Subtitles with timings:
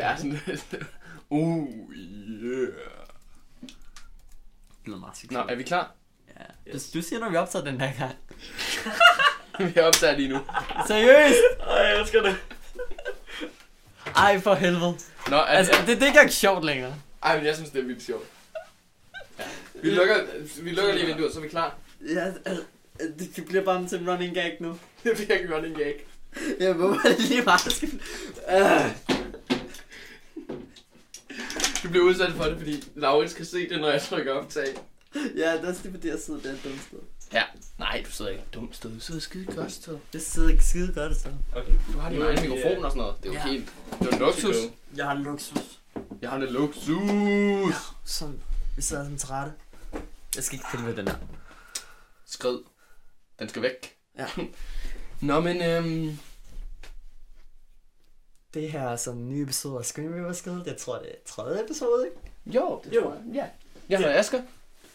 [0.00, 0.40] Det er sådan
[1.30, 2.72] Uh, yeah.
[3.60, 5.92] Det lyder meget Nå, er vi klar?
[6.28, 6.72] Ja.
[6.72, 8.16] Du, du siger, når vi optager den her gang.
[9.74, 10.38] vi optager lige nu.
[10.86, 11.38] Seriøst?
[11.60, 12.36] Ej, jeg elsker det.
[14.16, 14.98] Ej, for helvede.
[15.28, 16.94] Nå, er Altså, det, det er ikke engang sjovt længere.
[17.22, 18.26] Ej, men jeg synes, det er vildt sjovt.
[19.38, 19.44] Ja.
[19.82, 20.16] Vi lukker,
[20.62, 21.76] vi lukker lige vinduet, så er vi klar.
[22.14, 22.62] Ja, altså,
[23.18, 24.78] det, det bliver bare til en running gag nu.
[25.04, 26.06] Det bliver ikke running gag.
[26.60, 27.84] Ja, hvorfor er det lige meget,
[28.48, 28.84] der.
[28.86, 29.09] Uh.
[31.82, 34.66] Du bliver udsat for det, fordi Laurits kan se det, når jeg trykker optag.
[35.14, 36.98] Ja, det er også det, fordi jeg sidder der et dumt sted.
[37.32, 37.42] Ja.
[37.78, 38.90] Nej, du sidder ikke et dumt sted.
[38.90, 39.98] Du sidder skide godt sted.
[40.12, 41.32] Det sidder ikke skide godt sted.
[41.56, 41.72] Okay.
[41.92, 43.16] Du har din egen vi, mikrofon og sådan noget.
[43.22, 43.46] Det er jo Ja.
[43.52, 43.72] helt...
[44.00, 44.56] Det er jo luksus.
[44.96, 45.80] Jeg har luksus.
[46.22, 47.74] Jeg har en luksus.
[48.04, 48.38] Som,
[48.76, 49.52] vi sidder sådan trætte.
[50.36, 51.16] Jeg skal ikke finde med den her.
[52.26, 52.58] Skrid.
[53.38, 53.94] Den skal væk.
[54.18, 54.26] Ja.
[55.20, 56.18] Nå, men øhm...
[58.54, 60.60] Det her er sådan en ny episode af Screen River Skid.
[60.66, 62.18] Jeg tror, det er tredje episode, ikke?
[62.58, 63.00] Jo, det Jo.
[63.02, 63.22] tror jeg.
[63.34, 63.48] Ja.
[63.88, 64.38] Jeg hedder Asger.
[64.38, 64.46] Jeg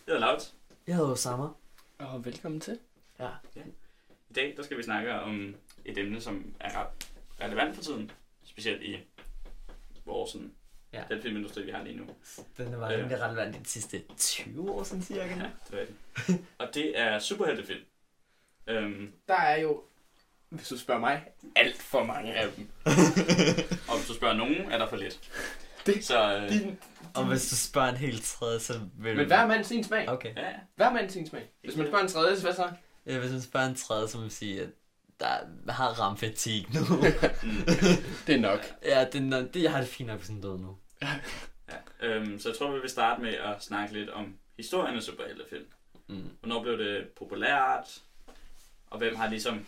[0.07, 0.53] hedder Laut.
[0.87, 1.47] Jeg hedder Osama.
[1.99, 2.79] Og velkommen til.
[3.19, 3.29] Ja.
[4.29, 7.09] I dag der skal vi snakke om et emne, som er ret
[7.41, 8.11] relevant for tiden.
[8.43, 8.97] Specielt i
[10.05, 10.51] vores sådan,
[10.93, 11.03] Ja.
[11.09, 12.05] den filmindustri, vi har lige nu.
[12.57, 12.97] Den var Ja.
[12.97, 15.21] rimelig relevant i de sidste 20 år siden cirka.
[15.35, 15.85] Ja, det er
[16.27, 16.45] det.
[16.57, 17.83] Og det er superheltefilm.
[18.67, 19.83] Øhm, Der er jo,
[20.49, 21.23] hvis du spørger mig,
[21.55, 22.69] alt for mange af dem.
[23.89, 25.19] og hvis du spørger nogen, er der for lidt.
[25.85, 26.79] Det- Så, øh, Din,
[27.15, 30.09] Og hvis du spørger en helt tredje, så vil men hver mand sin smag.
[30.09, 30.35] Okay.
[30.35, 31.49] ja, Hver mand sin smag.
[31.63, 32.69] Hvis man spørger en tredje, så hvad så?
[33.05, 34.69] Ja, hvis man spørger en tredje, så må man sige, at
[35.19, 36.79] der har ramt fatig nu.
[38.27, 38.59] Det er nok.
[38.85, 40.77] ja, det, er nok- det, jeg har det fint nok sådan død nu.
[41.05, 41.07] ja.
[42.01, 45.65] Øhm, så jeg tror, vi vil starte med at snakke lidt om historien af superheltefilm.
[46.07, 46.29] Mm.
[46.39, 48.01] Hvornår blev det populært?
[48.89, 49.65] Og hvem har ligesom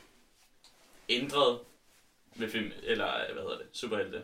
[1.09, 1.59] ændret
[2.35, 4.21] med film, eller hvad hedder det, superhelte,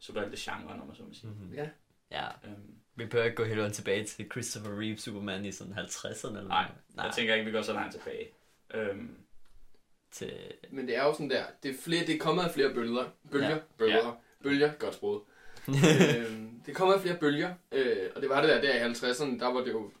[0.00, 1.30] superhelte genre, når man så må sige.
[1.30, 1.54] Mm-hmm.
[1.54, 1.68] Ja.
[2.10, 5.72] Ja, Øhm, vi behøver ikke gå helt vejen tilbage til Christopher Reeve Superman i sådan
[5.72, 6.74] 50'erne eller nej, noget.
[6.94, 8.28] nej, jeg tænker ikke, vi går så langt tilbage.
[8.74, 9.16] Øhm,
[10.10, 10.32] til...
[10.70, 13.04] Men det er jo sådan der, det er, flere, det er kommet af flere bølger.
[13.30, 13.54] Bølger, Ja.
[13.54, 13.60] ja.
[13.78, 15.22] bølger, bølger, godt sproget.
[15.68, 19.38] øhm, det kommer af flere bølger, øh, og det var det der, der i 50'erne,
[19.40, 19.92] der var det jo,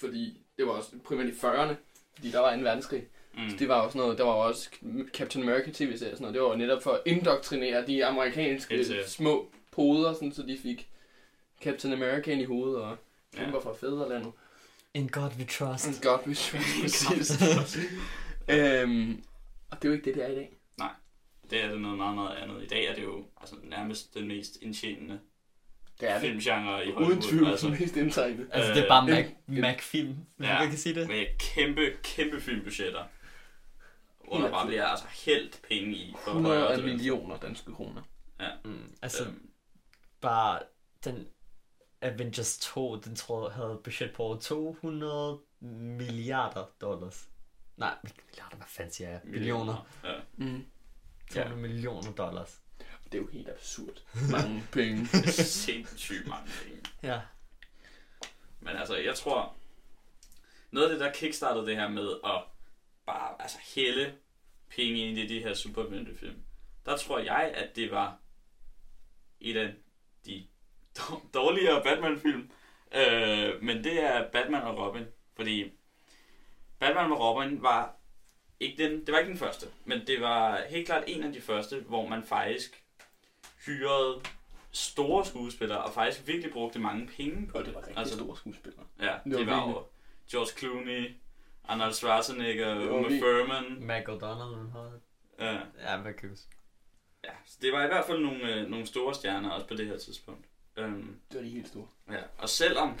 [0.00, 1.74] fordi det var også primært i 40'erne,
[2.14, 3.08] fordi der var en verdenskrig.
[3.38, 4.68] Mm, Det var også noget, der var også
[5.12, 9.50] Captain America tv-serie og sådan noget, det var netop for at indoktrinere de amerikanske små
[9.72, 10.88] poder, sådan, så de fik
[11.62, 12.96] Captain America ind i hovedet og
[13.36, 13.42] Ja.
[13.42, 14.32] kæmper for fædrelandet.
[14.94, 15.86] In God we trust.
[15.86, 17.42] And God we trust, præcis.
[18.48, 19.22] øhm,
[19.70, 20.52] og det er jo ikke det, det er i dag.
[21.50, 22.62] det er det noget meget, meget andet.
[22.62, 25.18] I dag er det jo altså, nærmest den mest indtjenende
[26.00, 26.20] Det er det.
[26.20, 27.06] filmgenre i Hollywood.
[27.06, 28.48] Uden tvivl, altså, mest indtegnet.
[28.52, 30.58] Altså, det er bare Øh, Mac, Mac-film, hvis Ja.
[30.58, 31.08] man kan sige det.
[31.08, 33.04] med kæmpe, kæmpe filmbudgetter.
[34.28, 36.14] Hvor der bare bliver altså hældt penge i.
[36.24, 38.02] For 100 højre af millioner danske kroner.
[38.64, 39.50] Mm, altså, Øhm,
[40.20, 40.60] bare
[41.04, 41.28] den
[42.02, 47.28] Avengers 2, den tror jeg havde et budget på over 200 milliarder dollars.
[47.76, 49.20] Nej, milliarder, hvad fanden siger jeg?
[49.24, 49.86] Millioner.
[50.04, 50.14] Ja.
[50.36, 50.64] Mm.
[51.32, 52.60] 200 millioner dollars.
[53.04, 54.02] Det er jo helt absurd.
[54.30, 55.00] Mange penge.
[55.12, 56.82] Det er sindssygt mange penge.
[57.02, 57.20] Ja.
[58.60, 59.54] Men altså, jeg tror,
[60.70, 62.42] noget af det, der kickstartede det her med at
[63.08, 64.14] bare altså, hælde
[64.76, 66.42] penge ind i de her superheltefilm,
[66.86, 68.16] der tror jeg, at det var
[69.40, 69.72] et af
[70.26, 70.46] de
[70.98, 72.50] dår- dårligere Batman-film.
[72.94, 75.04] Øh, men det er Batman og Robin,
[75.36, 75.72] fordi
[76.78, 77.94] Batman og Robin var
[78.60, 81.40] ikke den, det var ikke den første, men det var helt klart en af de
[81.40, 82.82] første, hvor man faktisk
[83.66, 84.20] hyrede
[84.72, 87.66] store skuespillere og faktisk virkelig brugte mange penge på Og det.
[87.66, 88.84] det var rigtig altså, store skuespillere.
[89.00, 89.84] Ja, Det det, var det var
[90.30, 91.14] George Clooney,
[91.68, 93.64] Arnold Schwarzenegger, Uma virkelig- Thurman.
[93.80, 94.78] Mac O'Donnell.
[95.40, 96.36] Ja, Ja, hvad kan
[97.24, 99.86] ja, så det var i hvert fald nogle, øh, nogle store stjerner også på det
[99.86, 100.46] her tidspunkt.
[100.76, 101.86] Øhm, Det var de helt store.
[102.10, 102.16] ja.
[102.38, 102.98] Og selvom,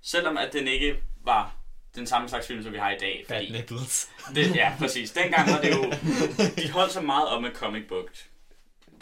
[0.00, 1.54] selvom at den ikke var
[1.94, 4.10] den samme slags film, som vi har i dag, Bad fordi Nipples.
[4.34, 5.10] det, ja, præcis.
[5.10, 5.92] Dengang var det jo,
[6.62, 8.30] de holdt så meget op med comic books.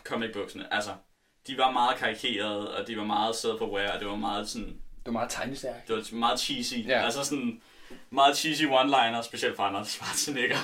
[0.04, 0.90] Comic booksene, altså,
[1.46, 5.06] de var meget karikerede, og de var meget self-aware, og det var meget sådan, Det
[5.06, 5.88] var meget tegnesærk.
[5.88, 6.74] det var meget cheesy.
[6.86, 7.04] Ja.
[7.04, 7.62] Altså sådan,
[8.10, 10.56] meget cheesy one-liner, specielt fra Arnold Schwarzenegger.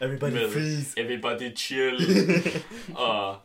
[0.00, 1.00] Everybody Med- freeze.
[1.00, 1.96] Everybody chill.
[3.06, 3.36] og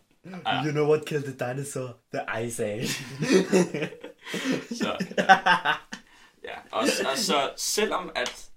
[0.45, 0.63] Ja.
[0.65, 1.97] You know what killed the dinosaur?
[2.13, 2.87] The Ice Age.
[4.81, 4.97] så,
[6.43, 6.55] ja.
[6.71, 6.79] Og,
[7.11, 8.49] og så selvom at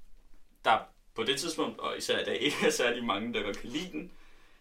[0.65, 0.79] der
[1.15, 3.93] på det tidspunkt, og især i dag, ikke er særlig mange, der godt kan lide
[3.93, 4.11] den,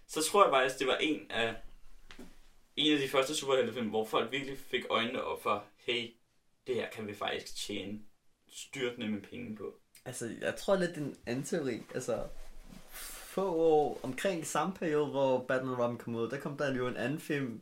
[0.07, 1.55] så tror jeg faktisk, det var en af,
[2.75, 6.11] en af de første superheltefilm, hvor folk virkelig fik øjnene op for, hey,
[6.67, 7.99] det her kan vi faktisk tjene
[8.49, 9.75] styrtende med penge på.
[10.09, 11.81] Altså, jeg tror lidt, det er en anden teori.
[11.93, 12.23] Altså,
[13.35, 16.97] få år omkring samme periode, hvor Batman Robin kom ud, der kom der jo en
[16.97, 17.61] anden film,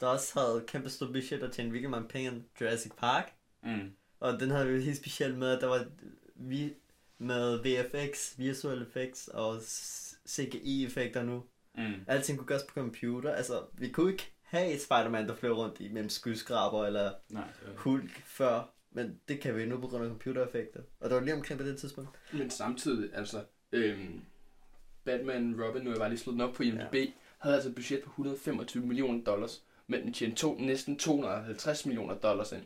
[0.00, 3.32] der også havde kæmpe store budget og tjente virkelig mange penge end Jurassic Park.
[3.62, 3.92] Mm.
[4.20, 5.84] Og den havde jo helt specielt med, at der var
[6.34, 6.74] vi
[7.18, 9.60] med VFX, visual effects og
[10.28, 11.44] CGI-effekter nu.
[11.74, 11.94] Mm.
[12.06, 13.34] Alting kunne gøres på computer.
[13.34, 17.44] Altså, vi kunne ikke have et Spider-Man, der flyver rundt i mellem skyskraber eller Nej.
[17.76, 18.77] Hulk før.
[18.98, 20.80] Men det kan vi nu på grund af computereffekter.
[21.00, 22.10] Og det var lige omkring på det tidspunkt.
[22.32, 24.20] Men samtidig, altså, øhm,
[25.04, 27.06] Batman Robin, nu har jeg bare lige slået den op på IMDb, ja.
[27.38, 32.14] havde altså et budget på 125 millioner dollars, men den tjente to, næsten 250 millioner
[32.14, 32.62] dollars ind.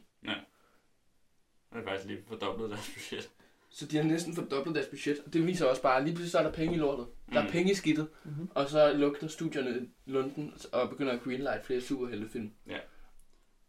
[1.72, 3.30] Det er faktisk lige fordoblet deres budget.
[3.70, 6.30] Så de har næsten fordoblet deres budget, og det viser også bare, at lige pludselig
[6.30, 7.06] så er der penge i lortet.
[7.32, 7.50] Der er Mm.
[7.50, 8.48] penge i skidtet, Mm-hmm.
[8.54, 12.50] og så lugter studierne Lunden og begynder at greenlight flere superheltefilm.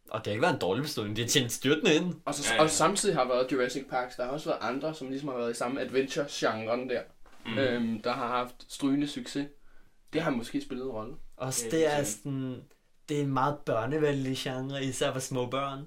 [0.10, 1.16] Og det har ikke været en dårlig beslutning.
[1.18, 2.14] De har tjent styrtende ind.
[2.26, 4.94] Og, så, Ja, ja, og samtidig har været Jurassic Park, der har også været andre,
[4.96, 7.02] som ligesom har været i samme adventure-genren der,
[7.46, 7.58] Mm.
[7.58, 9.48] øhm, der har haft strygende succes.
[10.14, 11.14] Det har måske spillet en rolle.
[11.38, 12.64] Også Det er det er sådan...
[13.10, 15.86] Det er en meget børnevenlig genre, især for små børn.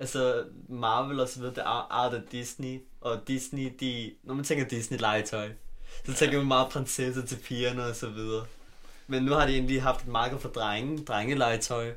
[0.00, 2.80] Altså, Marvel og så videre, det er art af Disney.
[3.00, 4.14] Og Disney, de...
[4.24, 5.48] Når man tænker Disney-legetøj,
[6.06, 8.46] så tænker man meget prinsesser til pigerne og så videre.
[9.06, 11.92] Men nu har de egentlig haft et marked for drenge, drengelegetøj.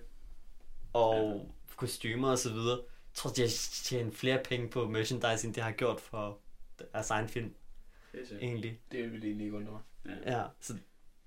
[0.93, 1.45] Og.
[1.81, 2.77] Kostymer og så videre.
[2.77, 3.49] Jeg tror, de har
[3.83, 6.37] tjent flere penge på merchandise, end de har gjort for
[6.93, 7.53] deres egen film,
[8.11, 8.79] Det er egentlig.
[8.91, 9.81] Det vil egentlig ikke undre mig.
[10.25, 10.37] Ja.
[10.39, 10.73] Ja, så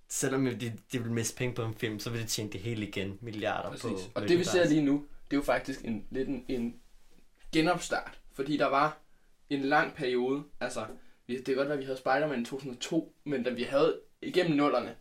[0.08, 2.86] selvom de, de vil miste penge på en film, så vil de tjene det hele
[2.88, 3.18] igen.
[3.20, 3.82] Milliarder Præcis.
[3.84, 6.80] på Og det vi ser lige nu, det er jo faktisk en, lidt en, en
[7.52, 8.20] genopstart.
[8.32, 8.98] Fordi der var
[9.50, 10.86] en lang periode, altså
[11.26, 14.00] vi- det kan godt være, at vi havde Spider-Man i 2002, men da vi havde
[14.22, 14.94] igennem nullerne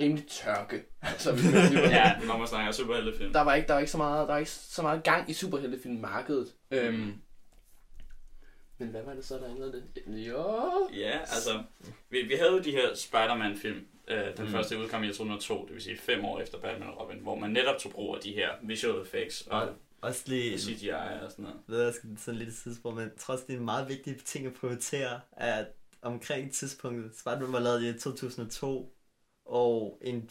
[0.00, 0.84] rimelig tørke.
[1.02, 3.32] Altså, hvis man Ja, når man snakker superheltefilm.
[3.32, 5.32] der var ikke der var ikke så meget der var ikke så meget gang i
[5.32, 6.54] superheltefilmmarkedet.
[6.70, 7.14] Øhm,
[8.78, 9.82] men hvad var det så der ændrede det?
[10.28, 10.88] Jo.
[10.94, 11.62] Ja, altså,
[12.10, 13.86] vi, vi havde jo de her Spider-Man-film.
[14.08, 14.44] Øh, den Mm.
[14.44, 14.50] mm.
[14.50, 17.50] første udkom i 2002, det vil sige fem år efter Batman og Robin, hvor man
[17.50, 19.68] netop tog brug af de her visual effects og Og
[20.00, 21.60] også lige, CGI og sådan noget.
[21.66, 24.52] ved jeg, skal sådan lidt tidspunkt, men trods det er en meget vigtig ting at
[24.54, 25.66] prioritere, at
[26.02, 28.94] omkring tidspunktet, Spider-Man var lavet i 2002,
[29.48, 30.30] og en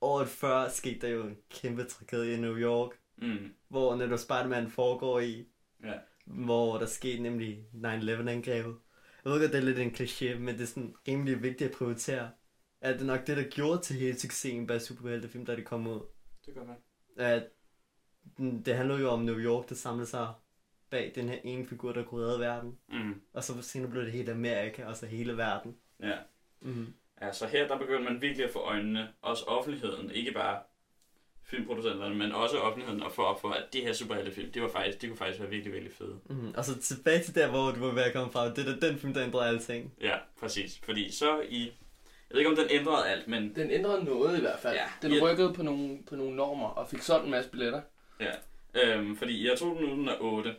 [0.00, 3.54] året før skete der jo en kæmpe tragedie i New York, Mm.
[3.68, 5.46] hvor netop Spider-Man foregår i,
[5.84, 5.92] Ja.
[6.24, 8.76] hvor der skete nemlig 9-11-angrebet.
[9.24, 11.76] Jeg ved godt, det er lidt en kliché, men det er sådan rimelig vigtigt at
[11.76, 12.30] prioritere.
[12.80, 15.86] At det er nok det, der gjorde til hele succesen bag superheltefilm, da det kom
[15.86, 16.00] ud.
[16.46, 17.32] Det godt være.
[17.34, 17.48] At
[18.64, 20.34] det handler jo om New York, der samlede sig
[20.90, 22.78] bag den her ene figur, der kunne redde verden.
[22.88, 23.20] Mm.
[23.32, 25.76] Og så senere blev det hele Amerika, og så hele verden.
[26.00, 26.18] Ja.
[26.60, 26.86] Mm.
[27.24, 30.58] Ja, så her der begynder man virkelig at få øjnene, også offentligheden, ikke bare
[31.46, 35.02] filmproducenterne, men også offentligheden at få op for, at de her superheltefilm, det var faktisk,
[35.02, 36.18] de kunne faktisk være virkelig, virkelig fede.
[36.30, 36.54] Mm.
[36.56, 38.48] Og så tilbage til der, hvor du var ved at komme fra.
[38.54, 39.92] Det er da den film, der ændrede alting.
[40.00, 40.80] Ja, præcis.
[40.84, 41.62] Fordi så i...
[41.64, 44.74] Jeg ved ikke, om den ændrede alt, men Den ændrede noget i hvert fald.
[44.76, 44.86] Ja.
[45.08, 45.22] Den Ja.
[45.22, 47.80] rykkede på nogle, på nogle normer og fik solgt en masse billetter.
[48.74, 50.54] Øhm, fordi i 2008,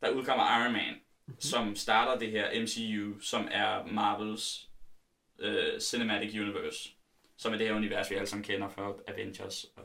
[0.00, 1.40] der udkommer Iron Man, mm-hmm.
[1.40, 4.68] som starter det her MCU, som er Marvels
[5.38, 6.90] øh, Cinematic Universe,
[7.36, 9.84] som er det her univers, vi alle sammen kender fra Avengers og,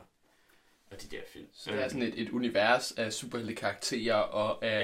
[0.90, 1.48] og de der film.
[1.52, 4.80] Så det er sådan et, et univers af superhelte karakterer og af,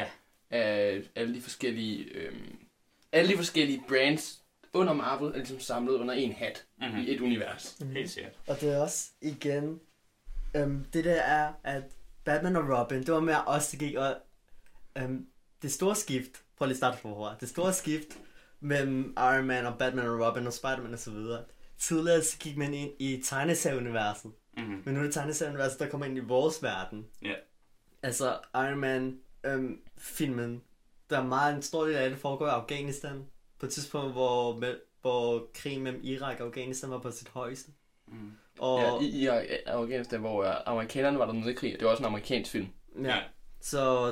[0.51, 0.57] ja.
[0.59, 2.67] af alle de forskellige øhm,
[3.13, 4.43] alle de forskellige brands
[4.73, 6.99] under Marvel er ligesom samlet under en hat mm-hmm.
[6.99, 7.77] i et univers.
[7.93, 8.33] Helt sikkert.
[8.47, 9.81] Og det er også igen,
[10.57, 11.83] øhm, det der er, at
[12.25, 14.17] Batman og Robin, det var mere os, der gik, og
[14.99, 15.27] øhm,
[15.63, 18.19] det store skift, prøv lige at starte forfra, det store skift
[18.61, 21.45] mellem Iron Man og Batman og Robin og Spider-Man og så videre.
[21.79, 24.83] Tidligere så gik man ind i tegneserieuniverset, Mm-hmm.
[24.85, 27.07] men nu er det tegneserieuniverset, der kommer ind i vores verden.
[27.23, 27.35] Ja.
[28.03, 30.63] Altså Iron Man øhm, filmen,
[31.11, 33.27] der er meget en stor del af det foregår i Afghanistan,
[33.59, 37.71] på et tidspunkt, hvor, med, hvor krigen mellem Irak og Afghanistan var på sit højeste.
[38.09, 38.31] Mm.
[38.59, 39.27] Og, Ja, i, i
[39.67, 42.51] Afghanistan, hvor øh, amerikanerne var der nede i krig, og det var også en amerikansk
[42.51, 42.67] film.
[43.03, 43.17] Ja.
[43.61, 44.09] Så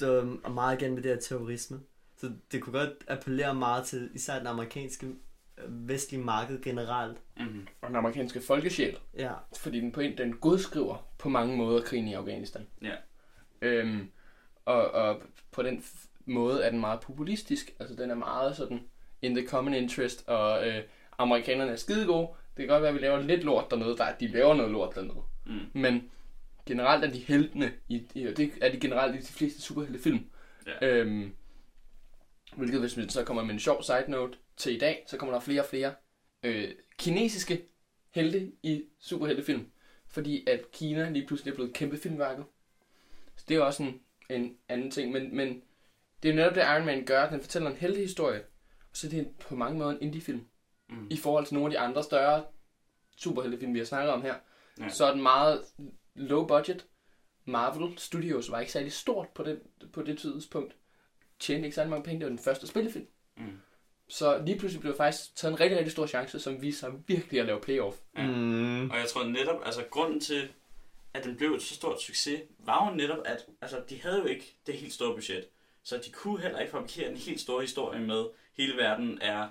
[0.00, 0.08] det
[0.44, 1.80] er meget igen med det her terrorisme.
[2.20, 5.06] Så det kunne godt appellere meget til især den amerikanske
[5.58, 7.18] øh, vestlige marked generelt.
[7.36, 7.66] Mm-hmm.
[7.80, 9.32] Og den amerikanske folkesjæl, Ja.
[9.58, 12.66] fordi den på en, den godskriver på mange måder krigen i Afghanistan.
[12.82, 12.94] Ja.
[13.62, 14.10] Øhm,
[14.64, 15.22] og, og
[15.52, 17.74] på den f- måde er den meget populistisk.
[17.80, 18.80] Altså den er meget sådan
[19.22, 20.82] in the common interest, og øh,
[21.18, 22.28] amerikanerne er skide gode.
[22.56, 23.96] Det kan godt være, at vi laver lidt lort dernede.
[23.96, 25.22] Der, er- de laver noget lort dernede.
[25.46, 25.80] Mm.
[25.80, 26.10] Men
[26.66, 30.26] generelt er de heltene, i, i, og det er de generelt i de fleste superheltefilm.
[30.66, 30.86] Ja.
[30.88, 31.34] Øhm,
[32.56, 35.34] hvilket hvis vi så kommer med en sjov side note til i dag, så kommer
[35.34, 35.94] der flere og flere
[36.42, 37.66] øh, kinesiske
[38.10, 39.70] helte i superheltefilm.
[40.08, 42.44] Fordi at Kina lige pludselig er blevet et kæmpe filmværket.
[43.36, 45.12] Så det er også en, en anden ting.
[45.12, 45.62] Men, men
[46.22, 47.30] det er netop det Iron Man gør.
[47.30, 48.40] Den fortæller en heltehistorie.
[48.90, 50.46] Og så er det på mange måder en indiefilm.
[50.88, 51.06] Mm.
[51.10, 52.44] I forhold til nogle af de andre større
[53.16, 54.34] superheltefilm, vi har snakket om her.
[54.80, 54.88] Ja.
[54.88, 55.64] Så er den meget
[56.14, 56.86] low budget.
[57.44, 59.60] Marvel Studios var ikke særlig stort på det,
[59.92, 60.76] på det tidspunkt.
[61.40, 62.18] Tjente ikke særlig mange penge.
[62.20, 63.06] Det var den første spillefilm.
[63.36, 63.60] Mm.
[64.08, 66.90] Så lige pludselig blev der faktisk taget en rigtig, rigtig stor chance, som viste sig
[67.06, 67.96] virkelig at lave payoff.
[68.16, 68.26] Ja.
[68.26, 68.90] Mm.
[68.90, 70.48] Og jeg tror netop, altså grunden til,
[71.14, 74.24] at den blev et så stort succes, var jo netop, at altså, de havde jo
[74.24, 75.44] ikke det helt store budget.
[75.82, 78.24] Så de kunne heller ikke fabrikere en helt stor historie med,
[78.56, 79.48] hele verden er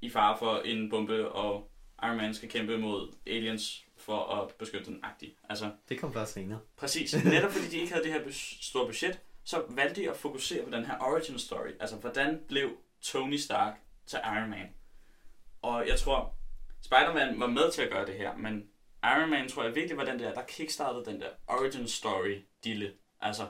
[0.00, 1.70] i fare for en bombe, og
[2.02, 5.34] Iron Man skal kæmpe mod aliens for at beskytte den agtige.
[5.48, 6.60] Altså, Det kom først senere.
[6.76, 7.24] præcis.
[7.24, 8.20] Netop fordi de ikke havde det her
[8.60, 11.70] store budget, så valgte de at fokusere på den her origin story.
[11.80, 12.70] Altså, hvordan blev
[13.00, 13.74] Tony Stark
[14.06, 14.68] til Iron Man?
[15.62, 16.34] Og jeg tror,
[16.82, 18.68] Spider-Man var med til at gøre det her, men
[19.04, 22.92] Iron Man tror jeg virkelig var den der, der kickstartede den der origin story dille.
[23.20, 23.46] Altså,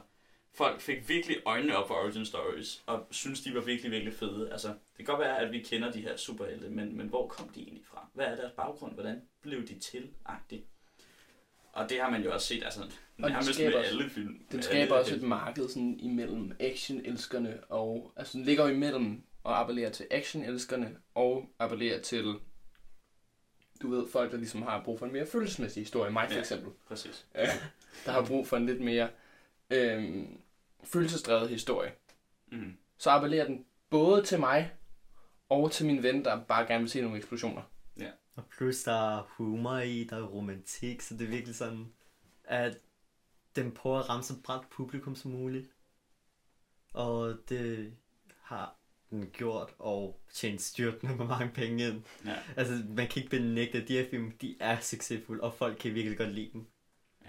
[0.55, 4.53] folk fik virkelig øjnene op for origin stories, og synes de var virkelig, virkelig fede.
[4.53, 7.49] Altså, det kan godt være, at vi kender de her superhelte, men, men hvor kom
[7.49, 8.09] de egentlig fra?
[8.15, 8.95] Hvad er deres baggrund?
[8.95, 10.11] Hvordan blev de til?
[10.29, 10.72] -agtigt?
[11.73, 12.81] Og det har man jo også set, altså,
[13.17, 14.47] nærmest med også- alle film.
[14.53, 18.13] Den skaber alle også et marked sådan imellem action-elskerne og...
[18.17, 22.35] Altså, den ligger jo imellem og appellerer til action-elskerne og appellerer til...
[23.83, 26.11] Du ved, folk, der ligesom har brug for en mere følelsesmæssig historie.
[26.13, 26.41] Mig for Ja.
[26.41, 26.73] eksempel.
[26.89, 27.27] Præcis.
[27.35, 27.47] Ja,
[28.07, 29.09] der har brug for en lidt mere
[29.71, 30.39] øhm,
[30.85, 31.93] følelsesdrevet historie.
[32.53, 32.77] Mm.
[32.99, 34.73] Så appellerer den både til mig
[35.49, 37.63] og til min ven, der bare gerne vil se nogle eksplosioner.
[38.37, 41.93] Og plus der er humor i, der er romantik, så det er virkelig sådan,
[42.45, 42.79] at
[43.57, 45.71] den prøver at ramme så bredt publikum som muligt.
[46.93, 47.93] Og det
[48.43, 48.77] har
[49.11, 52.03] den gjort og tjent styrtende med mange penge ind.
[52.25, 52.35] Ja.
[52.57, 55.95] Altså, man kan ikke benægte, at de her film, de er succesfulde, og folk kan
[55.95, 56.67] virkelig godt lide dem.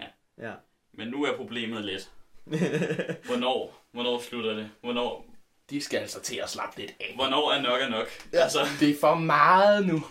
[0.00, 0.06] Ja.
[0.38, 0.54] Ja.
[0.92, 2.12] Men nu er problemet lidt.
[3.26, 3.84] Hvornår?
[3.92, 4.70] Hvornår slutter det?
[4.80, 5.33] Hvornår,
[5.70, 7.12] De skal altså til at slappe lidt af.
[7.16, 8.06] hvornår er nok er nok?
[8.32, 10.02] Ja, altså, det er for meget nu.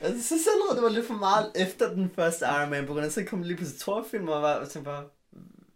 [0.00, 3.06] altså, så selv det var lidt for meget efter den første Iron Man, på grund
[3.06, 5.04] af, så kom lige pludselig Thor-film, og var, og tænkte bare,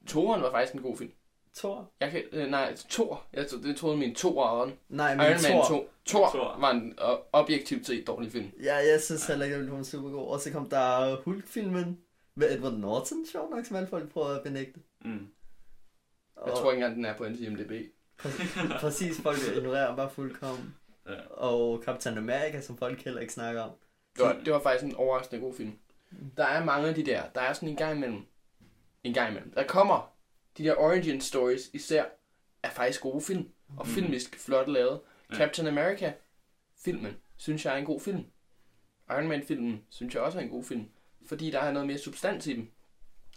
[0.09, 1.11] Toren var faktisk en god film.
[1.57, 1.91] Thor?
[2.01, 3.25] Jeg kan, øh, nej, Thor.
[3.33, 4.73] Jeg tro- det troede min toeren.
[4.89, 5.65] Nej, men Iron Man Thor.
[5.69, 5.89] 2.
[6.07, 6.57] Thor, Thor.
[6.61, 8.51] var en øh, objektivt set dårlig film.
[8.63, 10.29] Ja, jeg synes heller ikke, at det var super god.
[10.29, 11.99] Og så kom der Hulk-filmen
[12.37, 14.81] med Edward Norton, sjovt nok, som alle folk prøver at benægte.
[15.05, 15.27] Mm.
[16.37, 17.73] Og Jeg tror ikke engang, den er på NCMDB.
[18.25, 20.75] Præ- præcis, folk ignorerer bare fuldkommen.
[21.09, 21.21] Ja.
[21.31, 23.71] Og Captain America, som folk heller ikke snakker om.
[24.17, 25.79] Det var, det var faktisk en overraskende god film.
[26.37, 27.23] Der er mange af de der.
[27.35, 28.27] Der er sådan en gang imellem.
[29.05, 29.53] En gang imellem.
[29.55, 30.13] Der kommer
[30.59, 32.05] de der origin stories især
[32.63, 33.49] er faktisk gode film.
[33.77, 33.95] Og Mhm.
[33.95, 35.01] filmisk flot lavet.
[35.31, 35.37] Ja.
[35.37, 36.13] Captain America
[36.85, 38.25] filmen synes jeg er en god film.
[39.11, 40.89] Iron Man filmen synes jeg også er en god film.
[41.29, 42.71] Fordi der er noget mere substans i dem.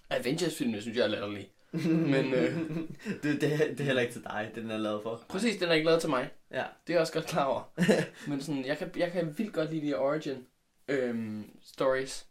[0.09, 1.51] Avengers filmen synes jeg er latterlig.
[2.13, 2.57] Men øh,
[3.23, 5.23] det, det, det er heller ikke til dig, den er lavet for.
[5.29, 6.29] præcis, den er ikke lavet til mig.
[6.51, 6.63] Ja.
[6.87, 7.63] Det er jeg også godt klar over.
[8.29, 10.47] Men sådan, jeg kan, jeg kan vildt godt lide de her origin
[10.87, 12.27] øhm, stories.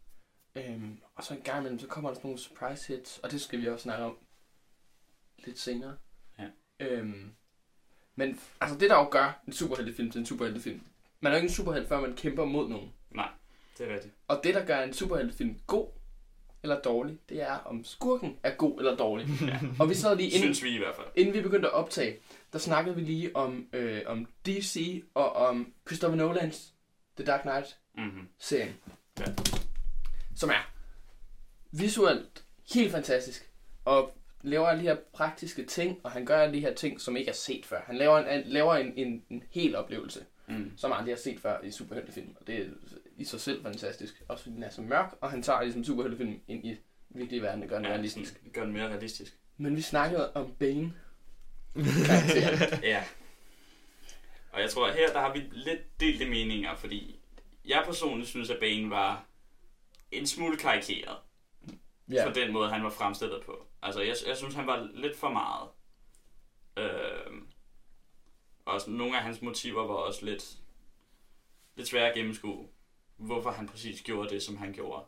[0.55, 3.41] Øhm, og så en gang imellem, så kommer der sådan nogle surprise hits, og det
[3.41, 4.17] skal vi også snakke om
[5.45, 5.97] lidt senere.
[6.39, 6.47] Ja.
[6.79, 7.31] Øhm,
[8.15, 10.81] men altså det der jo gør en superheltefilm til en superheltefilm,
[11.19, 12.93] man er jo ikke en superhelt, før man kæmper mod nogen.
[13.11, 13.29] Nej,
[13.77, 14.13] det er rigtigt.
[14.27, 15.87] Og det, der gør en superheltefilm god
[16.65, 19.27] eller dårlig, det er, om skurken er god eller dårlig.
[19.47, 19.59] Ja.
[19.79, 21.07] Og vi sad lige inden, Synes vi i hvert fald.
[21.15, 22.17] inden vi begyndte at optage,
[22.53, 26.73] der snakkede vi lige om, øh, om DC og om Christopher Nolans
[27.17, 28.69] The Dark Knight-serien.
[28.69, 28.93] Mm-hmm.
[29.19, 29.25] Ja.
[30.35, 30.71] Som er
[31.71, 32.43] visuelt
[32.73, 33.49] helt fantastisk.
[33.85, 37.17] Og laver alle de her praktiske ting, og han gør alle de her ting, som
[37.17, 37.81] ikke er set før.
[37.85, 40.71] Han laver en, han laver en, en, en hel oplevelse, Mm.
[40.77, 42.35] som aldrig har set før i superheltefilm.
[42.41, 42.65] Og det er
[43.15, 44.23] i sig selv fantastisk.
[44.27, 46.77] Også fordi den er så mørk, og han tager ligesom superheltefilm ind i
[47.09, 48.33] virkelige verden, og gør den Ja, realistisk.
[48.35, 49.37] sådan Gør den mere realistisk.
[49.57, 50.93] Men vi snakkede om Bane.
[52.83, 53.03] Ja.
[54.51, 57.19] Og jeg tror, her der har vi lidt delte meninger, fordi
[57.65, 59.25] jeg personligt synes, at Bane var
[60.11, 61.17] en smule karikeret
[62.11, 62.27] ja.
[62.27, 63.67] på den måde, han var fremstillet på.
[63.81, 65.69] Altså, jeg, jeg synes, han var lidt for meget.
[66.77, 67.41] Øh,
[68.65, 70.57] og nogle af hans motiver var også lidt,
[71.75, 72.67] lidt svære at gennemskue,
[73.17, 75.05] hvorfor han præcis gjorde det, som han gjorde.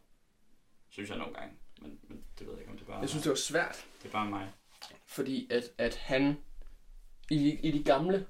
[0.90, 1.54] Synes jeg nogle gange.
[1.82, 4.08] Men, men det ved jeg ikke, om det bare Jeg synes, det var svært, det
[4.08, 4.52] er bare mig.
[5.06, 6.38] fordi at, at han
[7.32, 8.28] i, i de gamle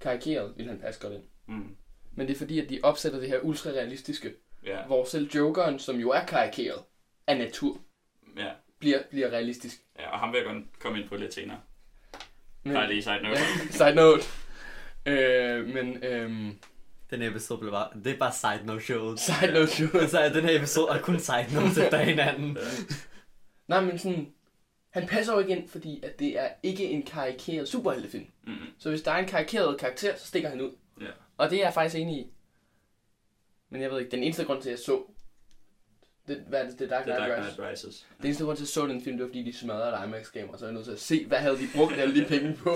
[0.00, 1.24] karikerede ville han passe godt ind.
[1.46, 1.76] Mm.
[2.12, 4.34] Men det er fordi, at de opsætter det her ultrarealistiske,
[4.64, 6.82] Ja, hvor selv Jokeren, som jo er karikeret
[7.26, 7.80] af natur,
[8.36, 9.84] ja, bliver, bliver realistisk.
[9.98, 11.60] ja, og ham vil jeg godt komme ind på lidt senere.
[12.62, 13.40] Men, Bare lige side note.
[13.78, 14.22] side note.
[15.06, 16.58] Øh, men øhm,
[17.10, 19.20] Den her episode blev bare, det er bare side note showet.
[19.20, 19.98] side note jo.
[19.98, 22.58] Altså, den her episode er kun side notes efter hinanden.
[23.68, 24.32] Nej, men sådan,
[24.90, 28.26] han passer jo ikke ind, fordi at det er ikke en karikeret superheltefilm.
[28.46, 28.54] Mm.
[28.78, 30.70] Så hvis der er en karikeret karakter, så stikker han ud.
[31.00, 31.06] Ja.
[31.36, 32.26] Og det er jeg faktisk enig i.
[33.70, 35.02] Men jeg ved ikke, den eneste grund til, at jeg så
[36.28, 36.78] Det, hvad er det?
[36.78, 37.54] Det er Dark The Knight Dark Rises.
[37.54, 38.06] Knight Rises.
[38.16, 40.08] Det eneste grund til, at jeg så den film, det var fordi, de smadrede et
[40.08, 42.54] IMAX-kamera, så jeg er nødt til at se, hvad havde de brugt alle de penge
[42.54, 42.74] på.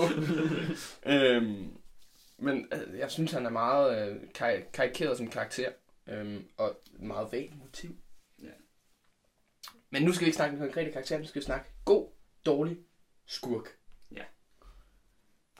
[1.13, 1.71] øhm,
[2.43, 5.71] men øh, jeg synes, han er meget øh, kar- karikeret som karakter,
[6.07, 7.95] øhm, og meget vagt motiv.
[8.41, 8.47] Ja.
[9.89, 12.09] Men nu skal vi ikke snakke om konkrete karakterer, nu skal vi snakke god,
[12.45, 12.77] dårlig,
[13.25, 13.67] skurk.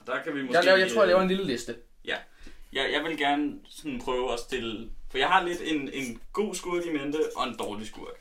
[0.06, 0.56] Og Der kan vi måske...
[0.56, 1.76] Jeg, laver, jeg tror, jeg laver øh, en lille liste.
[2.72, 4.90] Jeg, jeg vil gerne sådan prøve at stille...
[5.10, 8.20] For jeg har lidt en, en god skurk i mente og en dårlig skurk.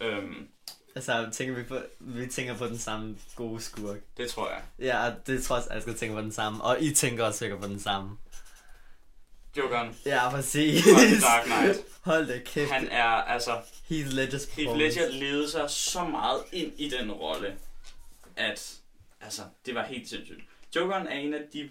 [0.00, 0.48] Øhm,
[0.96, 3.96] Altså, tænker vi, på, vi tænker på den samme gode skurk.
[4.16, 4.62] det tror jeg.
[4.78, 6.64] Ja, det tror jeg at jeg skal tænke på den samme.
[6.64, 8.18] Og I tænker også sikkert på den samme.
[9.56, 10.82] Jokeren Ja, præcis.
[10.82, 11.78] The Dark Knight.
[12.00, 12.70] Hold da kæft.
[12.70, 13.60] Han er altså...
[13.88, 17.56] Heath Ledger's Heath Ledger levede sig så meget ind i den rolle,
[18.36, 18.76] at
[19.20, 20.40] altså, det var helt sindssygt.
[20.76, 21.70] Jokeren er en af de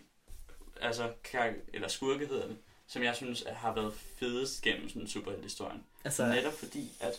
[0.82, 1.10] altså,
[1.74, 5.84] eller skurke hedder det, som jeg synes har været fedest gennem sådan superheltehistorien.
[6.03, 7.13] Altså, Netop fordi, at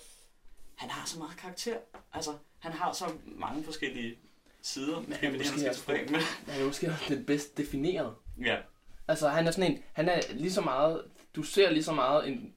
[0.76, 1.76] han har så meget karakter.
[2.12, 4.18] Altså, han har så mange forskellige
[4.62, 5.00] sider.
[5.00, 6.14] Men han det er måske også- men...
[6.49, 8.14] Han er måske også den bedst defineret.
[8.45, 8.56] Ja,
[9.09, 11.02] Altså, han er sådan en, han er lige så meget,
[11.37, 12.54] du ser lige så meget en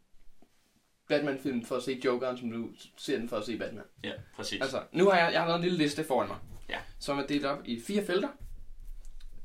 [1.07, 3.83] Batman-film for at se Jokeren, som du ser den for at se Batman.
[4.03, 4.61] ja, præcis.
[4.61, 6.37] Altså, nu har jeg, jeg har lavet en lille liste foran mig,
[6.69, 6.79] Ja.
[6.99, 8.29] som er delt op i fire felter.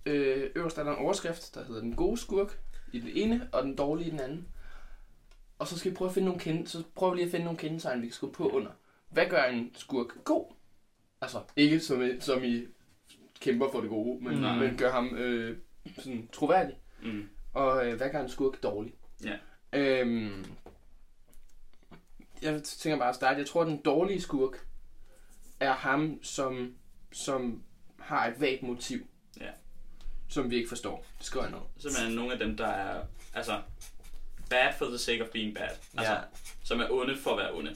[0.07, 2.59] Øh, øverst er der en overskrift, der hedder den gode skurk
[2.93, 4.49] i den ene, og den dårlige i den anden.
[5.65, 7.45] Og så skal vi prøve at finde nogle kende, så prøver vi lige at finde
[7.45, 8.71] nogle kendetegn, vi kan skrive på under.
[9.09, 10.55] Hvad gør en skurk god?
[11.21, 12.67] Altså, ikke som i, som i
[13.41, 14.59] kæmper for det gode, men, Nej.
[14.59, 15.59] men gør ham øh,
[15.99, 16.77] sådan troværdig.
[17.03, 17.29] Mm.
[17.53, 18.95] Og øh, hvad gør en skurk dårlig?
[19.25, 19.37] Ja.
[19.73, 20.45] Øhm,
[22.43, 23.39] jeg tænker bare at starte.
[23.39, 24.67] Jeg tror, den dårlige skurk
[25.61, 26.75] er ham, som,
[27.13, 27.63] som
[27.99, 29.07] har et vagt motiv.
[29.41, 29.51] Ja.
[30.29, 31.07] Som vi ikke forstår.
[31.19, 31.61] Det skriver jeg ned.
[31.77, 33.05] Simpelthen nogle af dem, der er
[33.35, 33.63] altså,
[34.55, 35.69] bad for the sake of being bad.
[35.99, 36.19] Altså, ja,
[36.65, 37.75] som er onde for at være onde.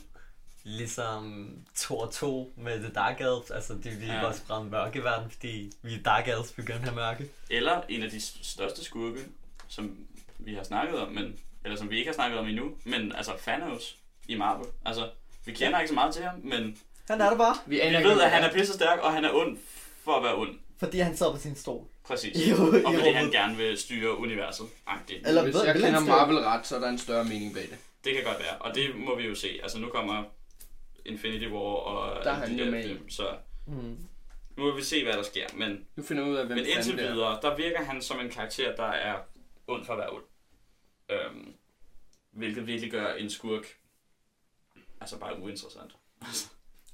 [0.65, 3.51] ligesom Thor 2 med The Dark Elves.
[3.51, 4.15] Altså, de vil Ja.
[4.15, 4.25] ja.
[4.27, 7.29] også fra en mørke verden, fordi vi er Dark Elves begynder at have mørke.
[7.51, 9.21] Eller en af de største skurke,
[9.69, 9.97] som
[10.39, 13.33] vi har snakket om, men, eller som vi ikke har snakket om endnu, men altså
[13.43, 13.97] Thanos
[14.29, 14.67] i Marvel.
[14.85, 15.11] Altså,
[15.45, 16.79] vi kender ikke så meget til ham, men
[17.11, 19.33] Han er der bare, Vi, vi ved, at han er pisse stærk, og han er
[19.33, 19.59] ond
[20.05, 20.59] for at være ond.
[20.79, 21.85] fordi han sidder på sin stol.
[22.09, 22.37] Præcis.
[22.37, 24.67] I, i Og fordi han gerne vil styre universet.
[24.87, 25.27] Agtigt.
[25.29, 27.79] Eller Hvis jeg kender Marvel ret, så er der en større mening bag det.
[28.05, 29.61] Det kan godt være, og det må vi jo se.
[29.63, 30.25] Altså, nu kommer
[31.05, 33.29] Infinity War og Der er han de jo der med film, så
[33.67, 33.97] Mm.
[34.57, 35.47] nu vil vi se, hvad der sker.
[35.55, 37.13] Men, Nu finder vi ud af, hvem men indtil er.
[37.13, 39.19] videre, der virker han som en karakter, der er
[39.67, 40.25] ond for at være ond.
[41.11, 41.53] Øhm,
[42.31, 43.67] hvilket virkelig gør en skurk
[45.01, 45.93] altså bare uinteressant.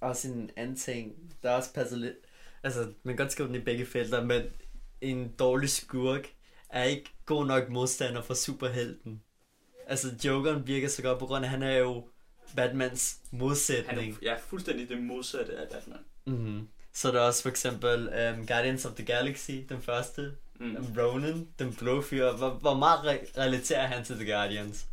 [0.01, 2.15] Også en anden ting, der også passer lidt...
[2.63, 4.43] Altså, man kan godt skrive den i begge felter, men
[5.05, 6.29] en dårlig skurk
[6.71, 9.21] er ikke god nok modstander for superhelten.
[9.87, 12.09] Altså, Jokeren virker så godt på grund af, at han er jo
[12.57, 14.13] Batmans Han modsætning.
[14.13, 15.99] er ja, fuldstændig det modsatte af Batman.
[16.27, 16.69] Mm-hmm.
[16.93, 20.33] Så er der også for eksempel um, Guardians of the Galaxy, den første.
[20.61, 20.67] Mm.
[20.67, 20.87] Mm.
[20.99, 22.33] Ronan, den blå fyr.
[22.33, 24.87] Hvor, hvor meget re- relaterer han til The Guardians?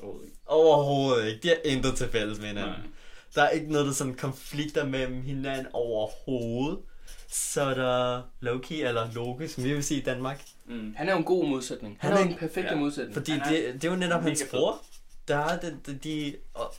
[0.00, 0.38] Overhovedet ikke.
[0.46, 1.42] Overhovedet ikke.
[1.42, 2.72] De har intet til fælles med hinanden.
[2.72, 2.86] Nej.
[3.34, 6.78] Der er ikke noget, der sådan konflikter mellem hinanden overhovedet.
[7.28, 10.42] Så er der Loki, eller Loki, som vi vil sige i Danmark.
[10.66, 10.94] Mm.
[10.96, 11.96] Han er jo en god modsætning.
[12.00, 12.76] Han, Han er jo en- perfekt ja.
[12.76, 13.14] modsætning.
[13.14, 14.82] Fordi er det, det er jo netop hans bror.
[15.28, 16.74] Der er, det, de, og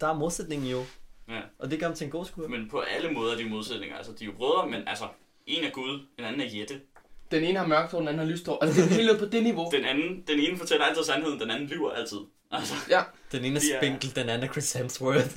[0.00, 0.84] der er modsætningen jo.
[1.28, 1.40] Ja.
[1.58, 2.50] Og det gør ham til en god skurk.
[2.50, 3.96] Men på alle måder er de modsætninger.
[3.96, 5.04] Altså, de er jo brødre, men altså,
[5.46, 6.80] en er Gud, en anden er Jette.
[7.30, 8.58] Den ene har mørkt hår, den anden har lyst hår.
[8.64, 9.70] Altså, det er helt på det niveau.
[9.76, 12.18] Den anden, den ene fortæller altid sandheden, den anden lyver altid.
[12.50, 13.02] Altså, Ja,
[13.32, 15.36] Den ene er De er- spinkel, den anden er Chris Hemsworth.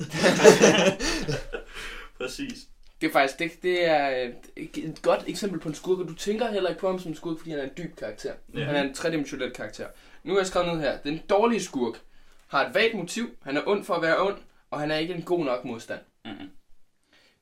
[2.20, 2.68] præcis.
[3.00, 4.08] Det er faktisk det, det er
[4.56, 7.10] et et godt eksempel på en skurk, og du tænker heller ikke på ham som
[7.10, 8.34] en skurk, fordi han er en dyb karakter.
[8.54, 8.64] Ja.
[8.64, 9.86] Han er en tredimensionel karakter.
[10.22, 10.98] Nu har jeg skrevet ned her.
[10.98, 12.00] Den dårlige skurk
[12.46, 14.38] har et vagt motiv, han er ond for at være ond,
[14.70, 16.00] og han er ikke en god nok modstand.
[16.24, 16.50] Mm-hmm.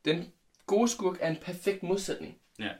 [0.04, 0.32] Den
[0.66, 2.38] gode skurk er en perfekt modsætning.
[2.58, 2.70] Ja.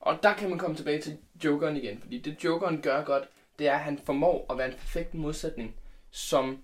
[0.00, 3.24] Og der kan man komme tilbage til Jokeren igen, fordi det Jokeren gør godt,
[3.58, 5.74] det er, at han formår at være en perfekt modsætning,
[6.10, 6.62] som,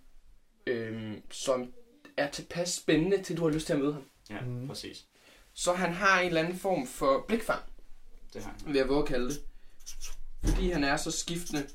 [0.67, 1.73] øhm, som
[2.17, 4.05] er tilpas spændende, til du har lyst til at møde ham.
[4.31, 4.69] Ja, mm.
[4.69, 5.07] præcis.
[5.57, 7.63] Så han har en eller anden form for blikfang,
[8.35, 8.61] Det har han.
[8.73, 9.41] vil jeg våge at kalde det.
[10.45, 11.67] Fordi han er så skiftende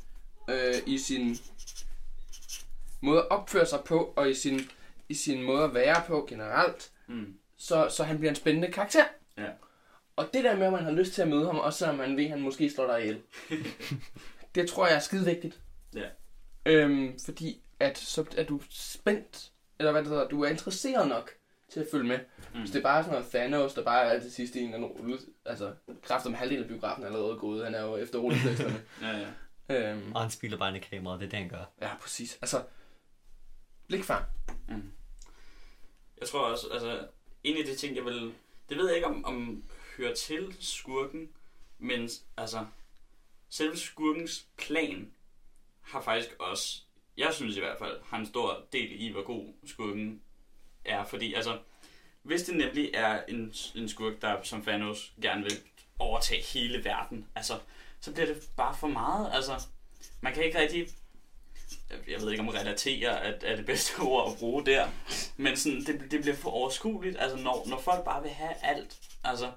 [0.49, 1.37] øh, i sin
[3.01, 4.59] måde at opføre sig på, og i sin,
[5.09, 7.37] i sin måde at være på generelt, Mm.
[7.57, 9.03] så, så han bliver en spændende karakter.
[9.37, 9.49] Ja.
[10.15, 12.17] Og det der med, at man har lyst til at møde ham, også selvom man
[12.17, 13.21] ved, at han måske slår dig ihjel,
[14.55, 15.59] det tror jeg er skide vigtigt.
[15.95, 16.07] Ja.
[16.65, 21.31] Øhm, fordi at, så er du spændt, eller hvad det hedder, du er interesseret nok
[21.73, 22.19] til at følge med.
[22.53, 22.59] Mm.
[22.59, 24.87] Hvis det er bare sådan noget Thanos, der bare er til sidst i en eller
[24.87, 28.83] anden altså kraft om halvdelen af biografen er allerede gået, han er jo efter rulleteksterne.
[29.01, 29.27] Ja,
[29.69, 29.91] ja.
[29.91, 31.65] øhm, og han spiller bare ind i kameraet, det er det, han gør.
[31.81, 32.37] ja, præcis.
[32.41, 32.63] Altså,
[33.87, 34.25] blikfang.
[34.67, 34.91] Mm.
[36.19, 37.07] Jeg tror også, altså,
[37.43, 38.33] en af de ting, jeg vil...
[38.69, 39.63] Det ved jeg ikke, om, om
[39.97, 41.29] hører til skurken,
[41.79, 42.65] men altså,
[43.49, 45.11] selve skurkens plan
[45.81, 46.81] har faktisk også,
[47.17, 50.21] jeg synes i hvert fald, har en stor del i, hvor god skurken
[50.85, 51.03] er.
[51.03, 51.59] Fordi altså,
[52.23, 55.53] hvis det nemlig er en, en skurk, der som Thanos gerne vil
[55.99, 57.59] overtage hele verden, altså,
[58.01, 59.29] så bliver det bare for meget.
[59.33, 59.51] Altså,
[60.21, 60.87] man kan ikke rigtig
[62.07, 64.87] jeg ved ikke om relatere er, er det bedste ord at bruge der,
[65.37, 68.97] men sådan, det, det bliver for overskueligt, altså når, når folk bare vil have alt,
[69.23, 69.51] altså,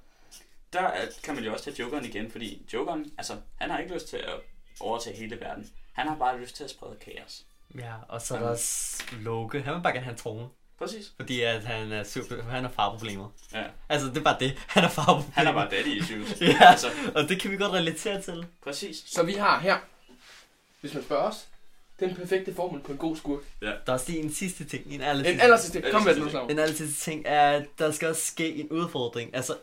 [0.72, 3.94] der er- kan man jo også tage Jokeren igen, fordi Jokeren, altså, han har ikke
[3.94, 4.35] lyst til at
[4.81, 5.70] overtage hele verden.
[5.92, 7.46] Han har bare lyst til at sprede kaos.
[7.79, 9.62] Ja, og så er der også Loke.
[9.62, 10.48] Han vil bare gerne have en trone.
[10.85, 11.12] Præcis.
[11.16, 13.29] Fordi at han er super, han har farproblemer.
[13.53, 13.62] Ja.
[13.88, 14.55] Altså, det er bare det.
[14.66, 15.33] Han har farproblemer.
[15.35, 16.35] Han er bare daddy issues.
[16.40, 18.47] Ja, Altså, og det kan vi godt relatere til.
[18.64, 18.97] præcis.
[19.07, 19.77] Så vi har her,
[20.81, 21.47] hvis man spørger os,
[22.01, 23.40] den perfekte formel på en god skurk.
[23.61, 24.87] Der er også lige en sidste ting.
[24.87, 26.51] En aller En aller sidste, kom med den ting.
[26.51, 29.35] en aller sidste ting er, at der skal også ske en udfordring.
[29.37, 29.57] Altså,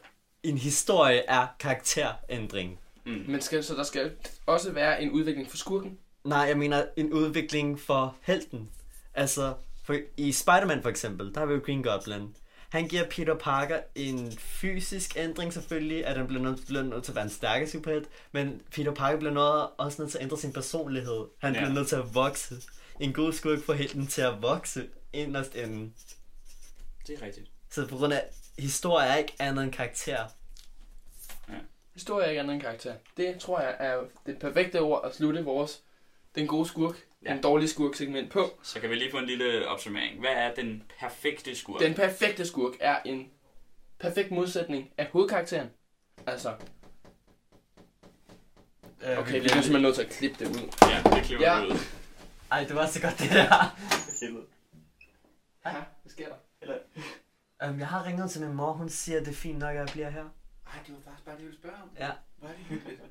[0.43, 2.79] en historie er karakterændring.
[3.05, 3.23] Mm.
[3.27, 4.11] Men skal, så der skal
[4.45, 5.97] også være en udvikling for skurken.
[6.23, 8.69] Nej, jeg mener en udvikling for helten.
[9.13, 9.53] Altså,
[9.93, 12.35] for, i Spider-Man for eksempel, der har vi jo Green Goblin.
[12.69, 17.11] Han giver Peter Parker en fysisk ændring selvfølgelig, at han bliver nødt, bliver nødt til
[17.11, 20.37] at være en stærkere superhelt, men Peter Parker bliver nødt, også nødt til at ændre
[20.37, 21.25] sin personlighed.
[21.41, 21.59] Han Ja.
[21.59, 22.55] bliver nødt til at vokse.
[22.99, 25.93] En god skurk får helten til at vokse inderst inden.
[27.07, 27.47] Det er rigtigt.
[27.69, 28.23] Så på grund af,
[28.59, 30.17] historie er ikke andet end karakter.
[31.93, 32.93] Historie er ikke andet end karakter.
[33.17, 35.81] Det tror jeg er det perfekte ord at slutte vores
[36.35, 37.33] den gode skurk, ja.
[37.33, 38.59] Den dårlige skurk segment på.
[38.63, 40.19] Så kan vi lige få en lille opsummering.
[40.19, 41.79] Hvad er den perfekte skurk?
[41.81, 43.29] Den perfekte skurk er en
[43.99, 45.69] perfekt modsætning af hovedkarakteren.
[46.27, 46.55] Altså,
[49.17, 50.69] okay, vi bliver simpelthen nødt til at klippe det ud.
[50.81, 51.57] Ja, det klipper Ja.
[51.59, 51.65] ja.
[51.65, 51.77] ud.
[52.51, 53.75] Ej, det var så godt det der.
[55.65, 56.35] Ja, hvad sker der?
[57.69, 59.75] Um, jeg har ringet til min mor, hun siger, at det er fint nok, at
[59.75, 60.23] jeg bliver her.
[60.67, 61.89] Ej, det var faktisk bare det, jeg ville spørge om.
[61.99, 62.09] Ja.
[62.37, 63.01] Hvor er det hyggeligt.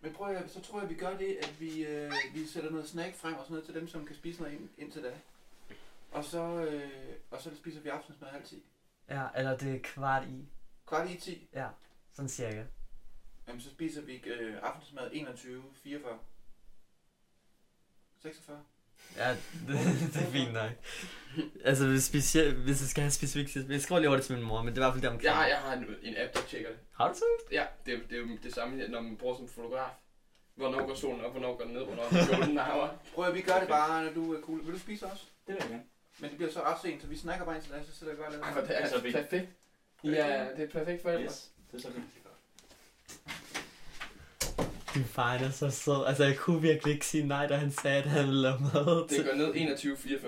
[0.00, 2.88] Men prøv at, så tror jeg, vi gør det, at vi, øh, vi sætter noget
[2.88, 5.12] snack frem og sådan noget til dem, som kan spise noget ind, indtil da.
[6.12, 8.62] Og så, øh, og så spiser vi aftensmad halv 10.
[9.08, 10.48] Ja, eller det er kvart i.
[10.86, 11.48] Kvart i 10.
[11.52, 11.68] Ja,
[12.12, 12.64] sådan cirka.
[13.46, 16.18] Jamen, så spiser vi øh, aftensmad 21, 44.
[18.18, 18.64] 46.
[19.16, 19.30] Ja,
[19.68, 19.76] det,
[20.14, 20.70] det er fint nok.
[21.64, 23.72] Altså, hvis, specielt, hvis jeg skal have specifikt tidspunkt.
[23.72, 25.10] Jeg skriver lige over det til min mor, men det er i hvert fald det
[25.10, 25.24] omkring.
[25.24, 26.78] Jeg har, jeg har en, en app, der tjekker det.
[26.96, 27.24] Har du så?
[27.52, 29.90] Ja, det, er- det er jo det samme, når man bruger som fotograf.
[30.54, 32.02] Hvornår går solen op, hvornår går den ned, hvornår
[32.42, 32.94] er den hour.
[33.14, 34.64] Prøv at vi gør det bare, når du er cool.
[34.66, 35.24] Vil du spise også?
[35.46, 35.82] Det vil jeg gerne.
[36.18, 38.18] Men det bliver så ret sent, så vi snakker bare indtil da, så sætter jeg
[38.18, 38.42] bare lidt.
[38.42, 39.48] Ej, hvor det er Så vi- perfekt.
[40.04, 41.24] Ja, det er perfekt forældre.
[41.24, 41.50] Yes.
[41.72, 42.04] Det er så fint.
[44.94, 46.06] Din far er så sød.
[46.06, 49.08] Altså, jeg kunne virkelig ikke sige nej, da han sagde, at han ville lave mad
[49.08, 50.26] Det går ned 21.44.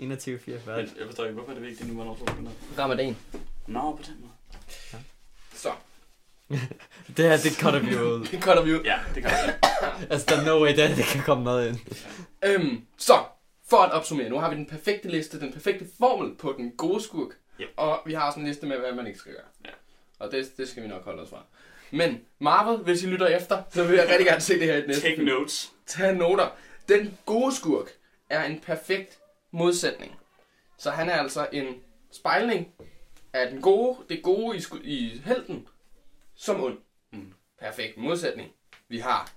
[0.00, 0.70] 21.44.
[0.70, 2.78] Men jeg forstår ikke, hvorfor er det vigtigt nu, hvornår solen går ned.
[2.78, 3.16] Ramadan.
[3.66, 4.32] Nå, på den måde.
[5.54, 5.70] Så,
[7.16, 8.24] Det her, det cutter vi jo ud.
[8.24, 8.80] det cutter vi ud.
[8.84, 9.58] Ja, det kan jeg.
[10.10, 11.78] Altså, der er no way, der, det kan komme noget ind.
[12.44, 13.24] Øhm, så,
[13.70, 17.02] for at opsummere, nu har vi den perfekte liste, den perfekte formel på den gode
[17.02, 17.30] skurk.
[17.58, 17.64] Ja.
[17.76, 19.42] Og vi har også en liste med, hvad man ikke skal gøre.
[19.64, 19.70] Ja.
[20.18, 21.44] Og det, det skal vi nok holde os fra.
[21.90, 24.80] Men Marvel, hvis I lytter efter, så vil jeg rigtig gerne se det her i
[24.80, 25.28] den næste Take film.
[25.28, 25.72] notes.
[25.86, 26.48] Tag noter.
[26.88, 27.90] Den gode skurk
[28.30, 29.18] er en perfekt
[29.50, 30.16] modsætning.
[30.78, 32.72] Så han er altså en spejling
[33.32, 35.68] af den gode, det gode i, i helten,
[36.34, 36.78] som ond.
[37.12, 37.32] Mm.
[37.60, 38.52] Perfekt modsætning.
[38.88, 39.32] Vi har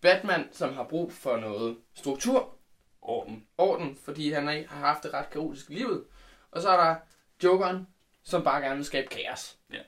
[0.00, 2.56] Batman, som har brug for noget struktur,
[3.02, 3.46] Orden.
[3.58, 6.04] orden, fordi han ikke har haft det ret kaotisk i livet.
[6.50, 6.96] Og så er der
[7.44, 7.86] Jokeren,
[8.22, 9.56] som bare gerne vil skabe kaos.
[9.72, 9.78] Ja.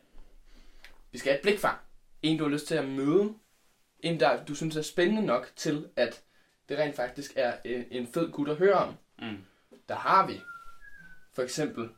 [1.13, 1.79] Vi skal have et blikfang.
[2.23, 3.35] En, du har lyst til at møde.
[4.01, 6.23] En, der du synes er spændende nok til, at
[6.69, 8.95] det rent faktisk er en, en fed gut at høre om.
[9.19, 9.37] Mm.
[9.89, 10.41] Der har vi
[11.33, 11.89] for eksempel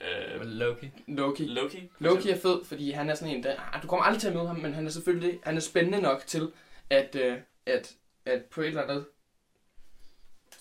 [0.00, 0.90] Øh, Loki.
[1.06, 1.46] Loki.
[1.46, 1.90] Loki.
[1.98, 4.34] Loki er fed, fordi han er sådan en, der, ah, du kommer aldrig til at
[4.34, 6.52] møde ham, men han er selvfølgelig han er spændende nok til,
[6.90, 9.06] at, øh, at, at på et eller andet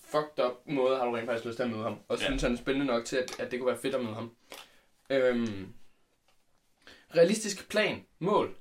[0.05, 1.99] fucked up måde har du rent faktisk lyst til at møde ham.
[2.07, 2.25] Og Ja.
[2.25, 4.35] synes, han er spændende nok til, at, at det kunne være fedt at møde ham.
[5.09, 5.73] Øhm,
[7.17, 8.55] realistisk plan, mål.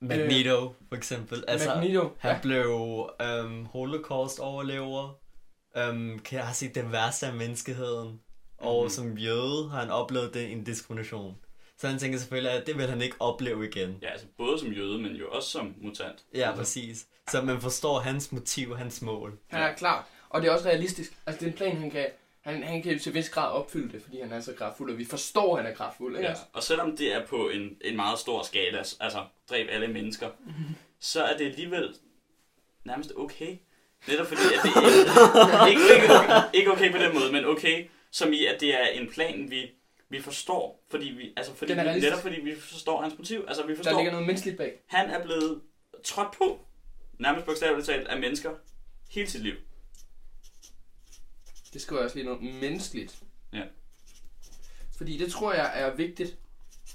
[0.00, 1.44] Magneto, for eksempel.
[1.48, 2.10] Altså, Magneto.
[2.18, 2.66] han blev
[3.44, 5.18] um, holocaust-overlever.
[5.90, 8.20] Um, kan jeg har set det værste af menneskeheden.
[8.58, 8.90] Og Mhm.
[8.90, 11.36] som jøde har han oplevet det en diskrimination.
[11.78, 13.98] Så han tænker selvfølgelig, at det vil han ikke opleve igen.
[14.02, 16.24] Ja, altså både som jøde, men jo også som mutant.
[16.34, 17.06] Ja, præcis.
[17.30, 19.38] Så man forstår hans motiv, hans mål.
[19.50, 20.08] Han er klar.
[20.28, 21.12] Og det er også realistisk.
[21.26, 22.06] Altså, det er en plan, han kan,
[22.40, 25.04] han, han kan til vis grad opfylde det, fordi han er så kraftfuld, og vi
[25.04, 26.16] forstår, at han er kraftfuld.
[26.16, 26.24] Ikke?
[26.24, 26.28] Ja.
[26.28, 30.30] Altså, Og selvom det er på en, en meget stor skala, altså dræb alle mennesker,
[31.00, 31.94] så er det alligevel
[32.84, 33.56] nærmest okay.
[34.08, 35.00] Netop fordi, at det ikke,
[35.70, 38.86] ikke, ikke, okay, ikke okay på den måde, men okay som i, at det er
[38.86, 39.70] en plan, vi,
[40.08, 43.44] vi forstår, fordi vi, altså fordi er vi, netop fordi vi forstår hans motiv.
[43.48, 44.72] Altså vi Der forstår, ligger noget menneskeligt bag.
[44.86, 45.60] han er blevet
[46.04, 46.60] trådt på,
[47.18, 48.50] nærmest bogstaveligt talt, af mennesker
[49.10, 49.54] hele sit liv.
[51.72, 53.22] Det skriver jeg også lige noget menneskeligt.
[53.52, 53.62] Ja.
[54.96, 56.38] Fordi det tror jeg er vigtigt,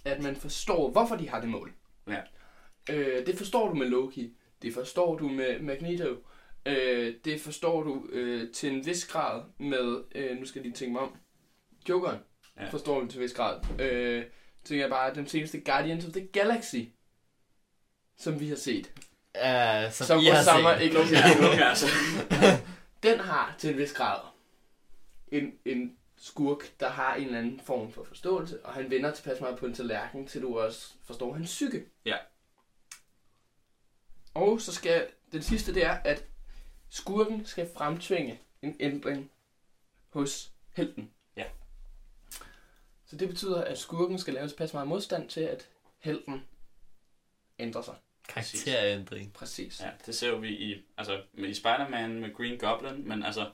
[0.05, 1.73] at man forstår, hvorfor de har det mål.
[2.07, 2.21] Ja.
[2.89, 4.37] Øh, det forstår du med Loki.
[4.61, 6.15] Det forstår du med Magneto.
[6.65, 10.75] Øh, det forstår du øh, til en vis grad med, øh, nu skal jeg lige
[10.75, 11.15] tænke mig om,
[11.89, 12.19] Jokeren.
[12.59, 12.69] Ja.
[12.69, 13.59] Forstår du til en vis grad.
[13.79, 14.23] Øh,
[14.63, 16.75] tænker jeg bare, den seneste Guardians of the Galaxy,
[18.17, 18.91] som vi har set.
[19.35, 20.83] Uh, som, Som I har Osama set.
[20.83, 21.85] ikke Ja, nu, altså.
[23.03, 24.19] den har til en vis grad
[25.27, 29.41] en, en skurk, der har en eller anden form for forståelse, og han vender tilpas
[29.41, 31.85] meget på en tallerken, til du også forstår hans psyke.
[32.05, 32.17] Ja.
[34.33, 36.25] Og så skal den sidste, det er, at
[36.89, 39.31] skurken skal fremtvinge en ændring
[40.09, 41.11] hos helten.
[41.35, 41.45] Ja.
[43.05, 46.43] Så det betyder, at skurken skal lave tilpas meget modstand til, at helten
[47.59, 47.95] ændrer sig.
[48.29, 49.33] Karakterændring.
[49.33, 49.81] Præcis.
[49.81, 53.51] Ja, det ser vi i, altså, med, i Spider-Man med Green Goblin, men altså,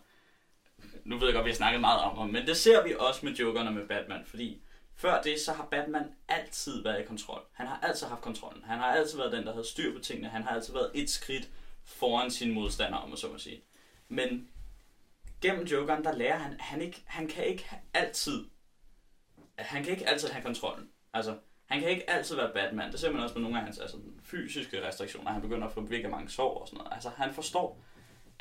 [1.12, 3.26] nu ved jeg godt, vi har snakket meget om ham, men det ser vi også
[3.26, 4.62] med Jokeren og med Batman, fordi
[4.96, 7.42] før det, så har Batman altid været i kontrol.
[7.52, 8.64] Han har altid haft kontrollen.
[8.64, 10.30] Han har altid været den, der havde styr på tingene.
[10.30, 11.50] Han har altid været et skridt
[11.86, 13.62] foran sine modstandere, om man så må sige.
[14.08, 14.50] Men
[15.42, 18.46] gennem Jokeren, der lærer han, han, ikke, han kan ikke altid,
[19.58, 20.90] han kan ikke altid have kontrollen.
[21.14, 22.92] Altså, han kan ikke altid være Batman.
[22.92, 25.32] Det ser man også med nogle af hans altså, fysiske restriktioner.
[25.32, 26.94] Han begynder at få virkelig mange sår og sådan noget.
[26.94, 27.84] Altså, han forstår,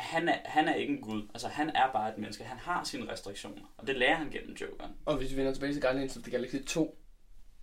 [0.01, 1.23] han er, han er ikke en gud.
[1.35, 2.45] Altså, han er bare et menneske.
[2.45, 3.63] Han har sine restriktioner.
[3.79, 4.93] Og det lærer han gennem Jokeren.
[5.07, 6.97] Og hvis vi vender tilbage til Guardians of the Galaxy 2,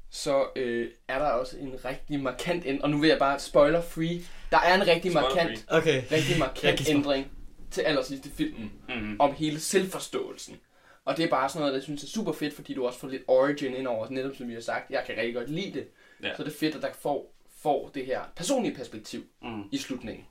[0.10, 2.84] så øh, er der også en rigtig markant ændring.
[2.84, 4.20] Og nu vil jeg bare spoiler free.
[4.52, 6.04] Der er en rigtig Spoiler markant, Okay.
[6.12, 7.32] rigtig markant ændring
[7.72, 9.16] til allersidst i filmen Mm-hmm.
[9.20, 10.58] om hele selvforståelsen.
[11.06, 13.00] Og det er bare sådan noget, der jeg synes er super fedt, fordi du også
[13.00, 14.92] får lidt origin ind over, netop som vi har sagt.
[14.92, 15.88] Jeg kan rigtig godt lide det.
[16.24, 16.36] Ja.
[16.36, 19.64] Så det er fedt, at der får, får det her personlige perspektiv Mm.
[19.72, 20.26] i slutningen.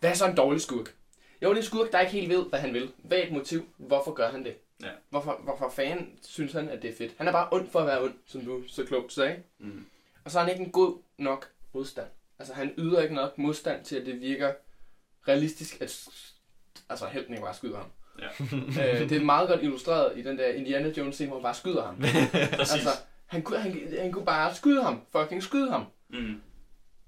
[0.00, 0.94] Hvad er så en dårlig skurk?
[1.42, 2.92] Jo, det er en skurk, der ikke helt ved, hvad han vil.
[2.98, 3.68] Hvad er et motiv?
[3.76, 4.56] Hvorfor gør han det?
[4.82, 4.88] Ja.
[5.10, 7.14] Hvorfor, hvorfor fanden synes han, at det er fedt?
[7.18, 9.36] Han er bare ond for at være ond, som du så klogt sagde.
[9.58, 9.86] Mm.
[10.24, 12.06] Og så er han ikke en god nok modstand.
[12.38, 14.52] Altså, han yder ikke nok modstand til, at det virker
[15.28, 16.08] realistisk, at
[16.88, 17.86] altså, helten ikke bare skyder ham.
[18.18, 18.28] Ja.
[19.02, 21.54] øh, det er meget godt illustreret i den der Indiana Jones scene, hvor han bare
[21.54, 21.96] skyder ham.
[22.58, 22.88] Altså,
[23.26, 25.00] han, kunne- han, han kunne bare skyde ham.
[25.12, 25.84] Fucking skyde ham.
[26.08, 26.40] Mm.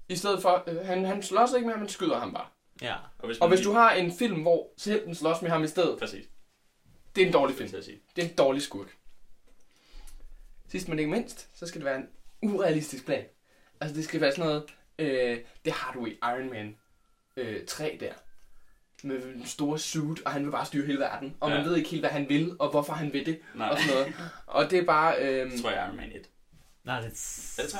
[0.09, 2.45] I stedet for, øh, han, han slås ikke med men skyder ham bare.
[2.81, 2.95] Ja.
[3.19, 5.99] Og hvis, Og hvis du har en film, hvor helten slås med ham i stedet,
[5.99, 6.25] Præcis.
[7.15, 7.69] det er en dårlig Film.
[8.15, 8.97] Det er en dårlig skurk.
[10.67, 12.09] Sidst men ikke mindst, så skal det være en
[12.41, 13.25] urealistisk plan.
[13.81, 14.63] Altså det skal være sådan noget,
[14.99, 16.77] øh, det har du i Iron Man
[17.37, 18.13] øh, 3 der.
[19.03, 21.35] Med en store suit, og han vil bare styre hele verden.
[21.39, 21.55] Og ja.
[21.55, 23.93] man ved ikke helt, hvad han vil, og hvorfor han vil det, Nej, og sådan
[23.93, 24.15] noget.
[24.45, 26.29] Og det er bare, øh, det tror jeg er Iron Man 1.
[26.83, 27.07] Nej, det
[27.57, 27.79] Er det tre?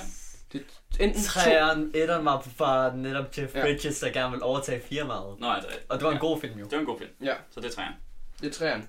[0.53, 0.65] Det
[0.99, 3.61] er enten to, Træeren, etteren var fra netop Jeff Ja.
[3.61, 5.39] Bridges, der gerne ville overtage firmaet.
[5.39, 6.19] Nå, det er Og det var en ja.
[6.19, 6.63] god film jo.
[6.65, 7.11] Det var en god film.
[7.23, 7.35] Ja.
[7.51, 7.95] Så det er træerne.
[8.41, 8.87] det er træerne.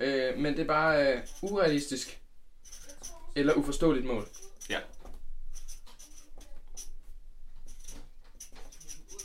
[0.00, 2.20] Øh, men det er bare øh, urealistisk.
[3.36, 4.28] Eller uforståeligt mål.
[4.70, 4.78] Ja.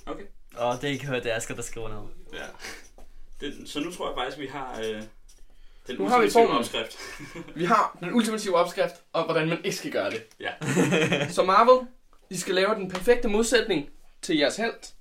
[0.05, 0.23] Okay.
[0.55, 2.09] Og det er ikke hørt, det er Asger, der skriver ned.
[2.39, 2.45] Ja.
[3.41, 5.03] Det, så nu tror jeg faktisk, vi har øh,
[5.87, 6.57] den Nu har vi formlen.
[6.57, 6.97] opskrift.
[7.55, 10.23] Vi har den ultimative opskrift, og hvordan man ikke skal gøre det.
[10.39, 10.51] Ja.
[11.29, 11.87] Så Marvel,
[12.29, 13.89] I skal lave den perfekte modsætning
[14.21, 14.93] til jeres held.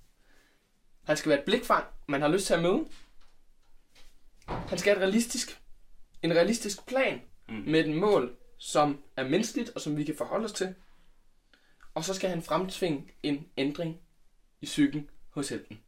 [1.05, 2.85] Han skal være et blikfang, man har lyst til at møde.
[4.47, 5.61] Han skal have et realistisk,
[6.23, 7.55] en realistisk plan Mm.
[7.67, 10.75] med et mål, som er menneskeligt og som vi kan forholde os til.
[11.95, 14.01] Og så skal han fremtvinge en ændring
[14.61, 15.81] i psyken hos helten.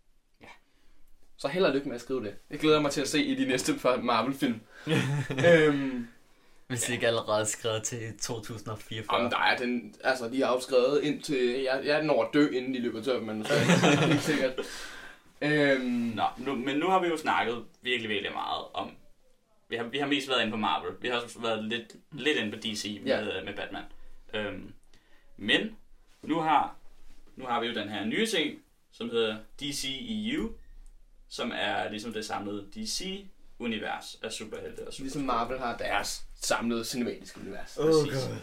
[1.36, 2.34] Så held og lykke med at skrive det.
[2.50, 4.60] Jeg glæder mig til at se i de næste par Marvel-film.
[5.48, 6.08] øhm,
[6.68, 9.16] Hvis ikke allerede er skrevet til 2044.
[9.18, 12.74] Jamen, der er den, altså, de har afskrevet indtil, jeg, jeg når at dø, inden
[12.74, 13.54] de løber tør, men så
[14.08, 14.52] helt sikkert.
[15.40, 15.82] Øhm,
[16.14, 18.90] Nå, nu, men nu har vi jo snakket virkelig, virkelig meget om...
[19.68, 20.90] Vi har, vi har mest været inde på Marvel.
[21.00, 23.24] Vi har også været lidt, lidt inde på DC med, Ja.
[23.24, 23.44] ja.
[23.44, 23.82] med Batman.
[24.34, 24.72] Øhm,
[25.36, 25.76] men
[26.22, 26.76] nu har,
[27.36, 28.58] nu har vi jo den her nye ting,
[28.92, 30.50] som hedder DCEU,
[31.34, 35.04] som er ligesom det samlede DC-univers af superhelte og super.
[35.04, 37.76] ligesom Marvel har deres samlede cinematiske univers.
[37.76, 38.24] Oh præcis.
[38.24, 38.36] god.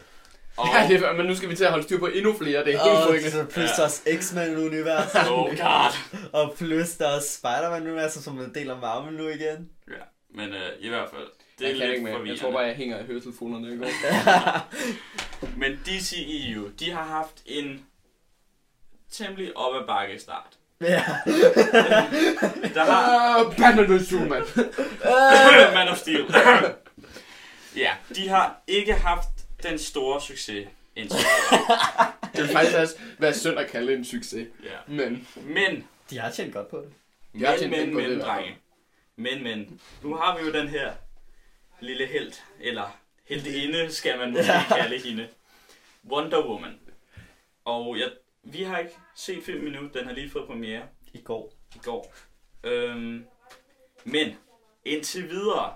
[0.57, 2.65] Og, Ja, det er, men nu skal vi til at holde styr på endnu flere,
[2.65, 3.33] det er helt frygteligt.
[3.33, 4.17] så plus Ja.
[4.17, 5.15] X-Men-univers.
[5.31, 5.93] oh god.
[6.33, 9.69] Og plus der er Spider-Man-universet, som er en del af Marvel nu igen.
[9.87, 11.27] Ja, men øh, i hvert fald,
[11.59, 12.27] det er jeg kan lidt ikke med.
[12.27, 13.87] Jeg tror bare, jeg hænger i høretelefonerne i går.
[15.61, 17.85] Men DCEU, de har haft en
[19.11, 20.57] temmelig op ad bakke start.
[20.81, 21.03] Ja.
[22.73, 24.07] Der har Ah, Batman vs.
[24.07, 24.43] Superman.
[25.75, 26.25] Man of Steel.
[27.75, 29.27] ja, de har ikke haft
[29.63, 31.19] den store succes indtil.
[32.35, 34.47] Det vil faktisk også være synd at kalde det en succes.
[34.63, 34.69] Ja.
[34.87, 36.91] Men Men, De har tjent godt på det.
[37.33, 38.21] Men, men, det men, fald.
[38.21, 38.55] drenge.
[39.15, 40.91] Men, men, nu har vi jo den her
[41.79, 42.97] lille held, eller
[43.29, 45.27] helteinde, skal man måske kalde hende.
[46.11, 46.79] Wonder Woman.
[47.65, 48.07] Og jeg,
[48.43, 51.53] vi har ikke set filmen endnu, den har lige fået premiere I går.
[51.75, 52.13] i går.
[52.63, 53.25] Øhm,
[54.03, 54.35] men
[54.85, 55.75] indtil videre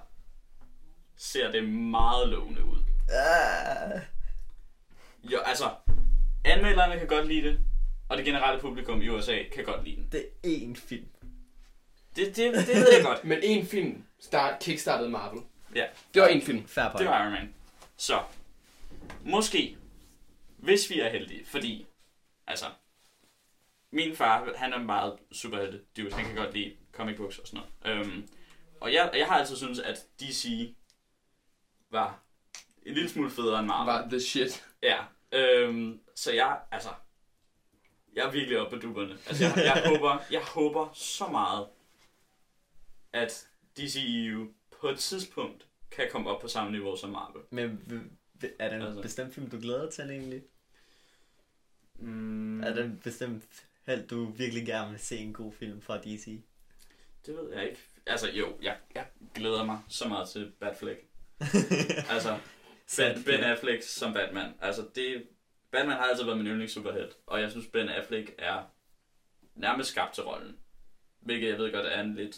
[1.15, 2.77] ser det meget lovende ud.
[3.09, 4.01] Ah.
[5.23, 5.75] Jo, altså,
[6.45, 7.59] anmelderne kan godt lide det,
[8.09, 10.09] og det generelle publikum i USA kan godt lide den.
[10.11, 11.07] Det er én film.
[12.15, 13.23] Det, det, det ved jeg godt.
[13.29, 15.41] Men en film start, kickstartede Marvel.
[15.75, 15.85] Ja.
[16.13, 16.67] Det var en film.
[16.67, 16.99] Fair point.
[16.99, 17.53] Det var Iron Man.
[17.97, 18.19] Så,
[19.23, 19.77] måske,
[20.57, 21.85] hvis vi er heldige, fordi,
[22.47, 22.65] altså,
[23.91, 27.67] min far, han er meget superhelte dude, han kan godt lide comic books og sådan
[27.83, 28.05] noget.
[28.05, 28.27] Øhm,
[28.81, 30.75] og jeg, jeg har altid syntes, at DC
[31.91, 32.23] var
[32.85, 33.93] en lille smule federe end Marvel.
[33.93, 34.65] Var the shit.
[34.83, 36.89] Ja, øhm, så jeg, altså,
[38.13, 39.11] jeg er virkelig oppe på duberne.
[39.11, 41.67] Altså, jeg, jeg, håber, jeg håber så meget,
[43.13, 44.47] at DCEU
[44.81, 47.41] på et tidspunkt kan komme op på samme niveau som Marvel.
[47.49, 47.79] Men
[48.59, 49.01] er der en Altså.
[49.01, 50.43] bestemt film, du glæder dig til egentlig?
[51.99, 53.43] Mm, Er en bestemt
[53.87, 56.41] held, du virkelig gerne vil se en god film fra DC?
[57.25, 57.79] Det ved jeg ikke.
[58.05, 59.05] Altså, jo, jeg, jeg
[59.35, 60.99] glæder mig så meget til Batfleck.
[62.13, 62.37] altså,
[62.97, 64.53] ben, ben Affleck som Batman.
[64.61, 65.23] Altså, det,
[65.71, 68.63] Batman har altid været min yndlings superhelt, og jeg synes, Ben Affleck er
[69.55, 70.57] nærmest skabt til rollen.
[71.19, 72.37] Hvilket jeg ved godt er en lidt,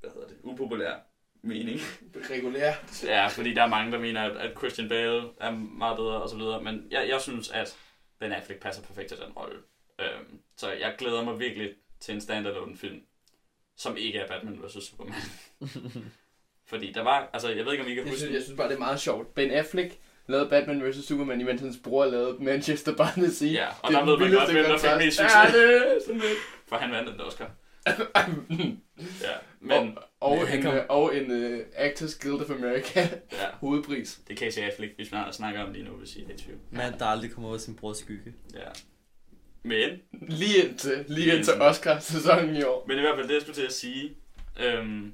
[0.00, 0.94] hvad hedder det, upopulær
[1.42, 1.80] mening.
[2.30, 3.04] Regulært.
[3.04, 6.28] ja, fordi der er mange, der mener, at, at Christian Bale er meget bedre og
[6.28, 7.76] så videre, men jeg, jeg synes, at
[8.20, 9.58] Ben Affleck passer perfekt til den rolle.
[10.00, 13.00] Øhm, så jeg glæder mig virkelig til en standalone film,
[13.76, 14.84] som ikke er Batman vs.
[14.84, 15.14] Superman.
[16.70, 18.56] fordi der var, altså jeg ved ikke, om I kan Jeg huske synes, jeg synes
[18.56, 19.34] bare, det er meget sjovt.
[19.34, 21.04] Ben Affleck lavede Batman vs.
[21.04, 23.48] Superman, imens hans bror lavede Manchester by the Sea.
[23.48, 25.54] Ja, og Det er der ved den man godt, hvem der fik mest succes.
[25.54, 26.38] Ja, det er sådan lidt.
[26.66, 27.50] For han vandt en Oscar.
[29.22, 33.00] Ja, men og, og, Men en, kom- øh, og en uh, Actors Guild of America
[33.32, 34.20] ja, hovedpris.
[34.28, 36.58] det kan Casey Affleck, vi snart snakker om lige nu, hvis I er i tvivl.
[36.70, 38.34] Mand, der aldrig kommer over sin brors skygge.
[38.54, 38.68] Ja.
[39.62, 42.84] Men, Lige indtil, lige indtil Oscar-sæsonen i år.
[42.88, 44.16] men i hvert fald det, jeg skulle til at sige,
[44.60, 45.12] øhm,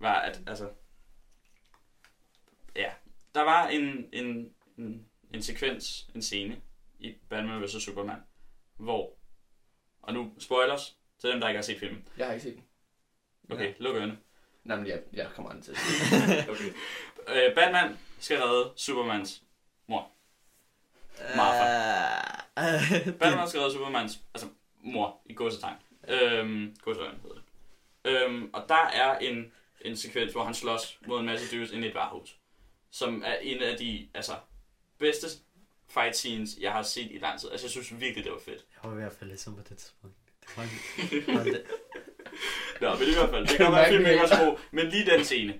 [0.00, 0.68] var, at altså,
[2.76, 2.90] ja,
[3.34, 6.56] der var en, en, en, en sekvens, en scene
[6.98, 7.70] i Batman vs.
[7.82, 8.18] Superman,
[8.76, 9.18] hvor,
[10.02, 12.08] og nu spoilers til dem, der ikke har set filmen.
[12.18, 12.64] Jeg har ikke set den.
[13.50, 14.18] Okay, luk ørene.
[14.64, 17.48] Nej, men jeg, jeg kommer aldrig til at se Okay.
[17.48, 19.42] Øh, Batman skal redde Supermans
[22.56, 24.48] Uh, Batman skal redde Supermans altså,
[24.80, 25.76] mor i godsetegn.
[26.08, 27.44] Øhm, godseøjne hedder det.
[28.04, 31.86] Øhm, og der er en, en sekvens, hvor han slås mod en masse dudes inde
[31.86, 32.38] i et varehus.
[32.90, 34.32] Som er en af de altså,
[34.98, 35.26] bedste
[35.88, 37.50] fight scenes, jeg har set i lang tid.
[37.50, 38.64] Altså, jeg synes virkelig, det var fedt.
[38.82, 40.16] jeg var i hvert fald lidt som på det tidspunkt.
[41.10, 41.60] Det hold da-
[42.80, 44.56] Nå, men i hvert fald, det Kan være, filmen ikke var så god.
[44.70, 45.54] Men lige den scene,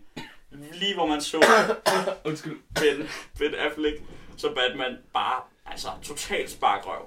[0.73, 1.45] lige hvor man så
[2.25, 2.57] Undskyld.
[2.75, 4.03] Ben, ben Affleck
[4.37, 7.07] som Batman bare, altså, totalt sparkrøv.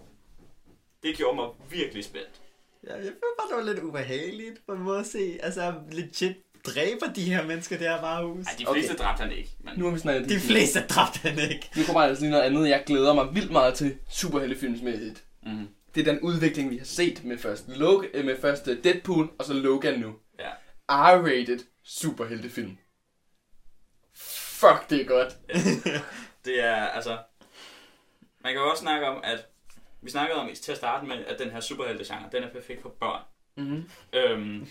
[1.04, 2.42] Det gjorde mig virkelig spændt.
[2.88, 5.38] Ja, jeg føler bare, det var lidt ubehageligt på en måde at se.
[5.44, 6.36] Altså, legit
[6.66, 8.46] dræber de her mennesker, det her varehus.
[8.46, 9.04] Ej, de fleste Okay.
[9.04, 9.50] dræbte han ikke.
[9.60, 9.74] Men...
[9.78, 11.70] Nu har vi snakket De fleste dræbte han ikke.
[11.78, 15.24] Nu kommer jeg altså lige noget andet, jeg glæder mig vildt meget til superheltefilmsmæssigt.
[15.44, 15.68] Mm-hmm.
[15.98, 19.30] Det er den udvikling, vi har set med først, Log- øh, med først øh, Deadpool
[19.40, 20.14] og så Logan nu.
[20.40, 20.50] Ja.
[20.92, 22.78] R-rated superheltefilm.
[24.60, 25.38] Fuck, det er godt.
[26.46, 27.18] Det er, altså...
[28.44, 29.46] Man kan jo også snakke om, at...
[30.02, 32.90] Vi snakkede om til at starte med, at den her superhelte-genre, den er perfekt for
[32.90, 33.22] børn.
[33.58, 33.90] Mm-hmm.
[34.14, 34.68] Øhm,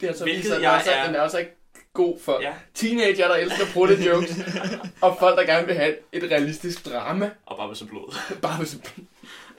[0.00, 1.52] Det er altså Hvilket jeg er, også, er- den er også ikke
[1.92, 4.30] god for ja, teenager, der elsker prutte jokes,
[5.02, 7.30] og folk, der gerne vil have et realistisk drama.
[7.46, 8.14] og bare med så blod.
[8.42, 8.78] Bare hvis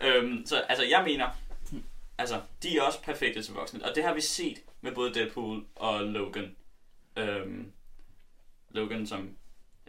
[0.02, 1.30] øhm, så altså, jeg mener...
[2.18, 3.86] Altså, de er også perfekte til voksne.
[3.86, 6.56] Og det har vi set med både Deadpool og Logan.
[7.18, 7.72] Øhm,
[8.70, 9.38] Logan, som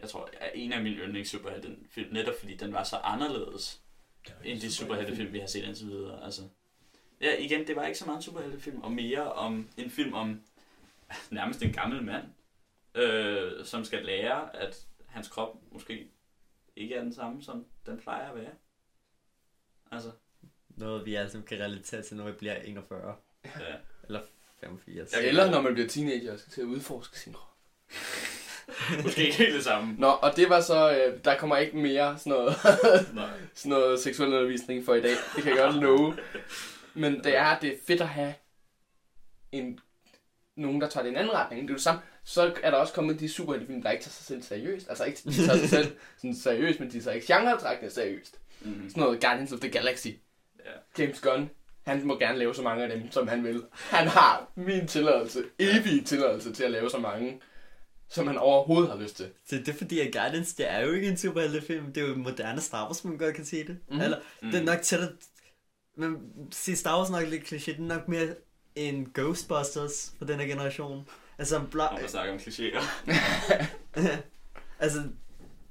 [0.01, 3.81] jeg tror er en af mine yndlings superheltefilm, netop fordi den var så anderledes
[4.43, 6.23] end de superheltefilm, vi har set indtil videre.
[6.23, 6.41] Altså,
[7.21, 10.41] ja, igen, det var ikke så meget en superheltefilm, og mere om en film om
[11.31, 12.25] nærmest en gammel mand,
[12.95, 16.07] øh, som skal lære, at hans krop måske
[16.75, 18.51] ikke er den samme, som den plejer at være.
[19.91, 20.11] Altså,
[20.77, 23.15] Noget, vi alle sammen kan relatere til, når vi bliver 41
[23.45, 23.49] ja.
[24.03, 24.21] eller
[24.61, 25.13] 85.
[25.13, 27.47] Ja, Eller når man bliver teenager og skal til at udforske sin krop.
[29.03, 29.95] måske ikke helt det samme.
[29.97, 32.55] Nå, og det var så, øh, der kommer ikke mere sådan noget,
[33.13, 33.29] Nej.
[33.53, 35.15] sådan noget seksuel undervisning for i dag.
[35.35, 36.17] Det kan jeg godt love.
[36.93, 38.33] Men det er, det er fedt at have
[39.51, 39.79] en,
[40.55, 41.61] nogen, der tager det i en anden retning.
[41.61, 42.01] Det er jo det samme.
[42.23, 44.89] Så er der også kommet de superheltefilm, der ikke tager sig selv seriøst.
[44.89, 48.40] Altså ikke de tager sig selv sådan seriøst, men de tager ikke genretrækkende seriøst.
[48.61, 48.89] Mm-hmm.
[48.89, 50.07] Sådan noget Guardians of the Galaxy.
[50.07, 51.03] Ja.
[51.03, 51.49] James Gunn,
[51.85, 53.63] han må gerne lave så mange af dem, som han vil.
[53.71, 57.41] Han har min tilladelse, evig tilladelse til at lave så mange,
[58.09, 59.25] som han overhovedet har lyst til.
[59.49, 61.93] Så det er fordi, at Guardians, det er jo ikke en superheltefilm.
[61.93, 63.77] Det er jo moderne Star Wars, man godt kan sige det.
[63.87, 63.97] Mhm.
[63.97, 64.01] Mm.
[64.03, 64.51] Eller, Mm.
[64.51, 65.09] det er nok tættere...
[65.97, 66.17] Men
[66.51, 67.71] sige Star Wars er nok lidt kliché.
[67.71, 68.27] Det er nok mere
[68.75, 71.07] en Ghostbusters for den her generation.
[71.37, 71.83] Altså en bla...
[71.91, 72.83] Når man snakker om klichéer.
[74.79, 75.03] altså,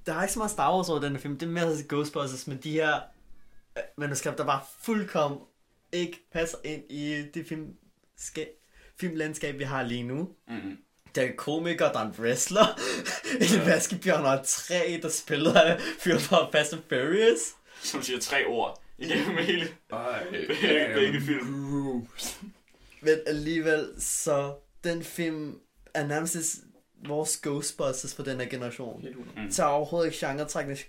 [0.07, 1.39] der er ikke så meget Star Wars over den her film.
[1.39, 2.95] Det er mere Ghostbusters, men de her
[3.77, 5.41] øh, manuskripter bare fuldkommen
[5.93, 7.75] ikke passer ind i det film,
[9.01, 10.29] filmlandskab, vi har lige nu.
[10.49, 10.77] Mm-hmm.
[11.15, 12.81] Der er en komiker, der er en wrestler,
[13.61, 17.39] en vaskebjørn og et træ, der spiller af fyret fra Fast and Furious.
[17.83, 19.69] Som siger tre ord igennem hele.
[20.49, 22.07] Begge- begge film.
[23.03, 25.59] Men alligevel, så den film
[25.95, 26.37] er nærmest
[27.07, 29.05] vores Ghostbusters for den her generation.
[29.37, 29.51] Mm.
[29.51, 30.81] tager overhovedet ikke genretrækkende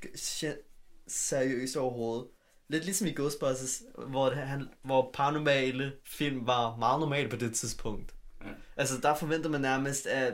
[1.07, 2.28] seriøst overhovedet.
[2.68, 8.14] Lidt ligesom i Ghostbusters, hvor, han, hvor paranormale film var meget normale på det tidspunkt.
[8.41, 8.49] Ja.
[8.78, 10.34] Altså, der forventer man nærmest, at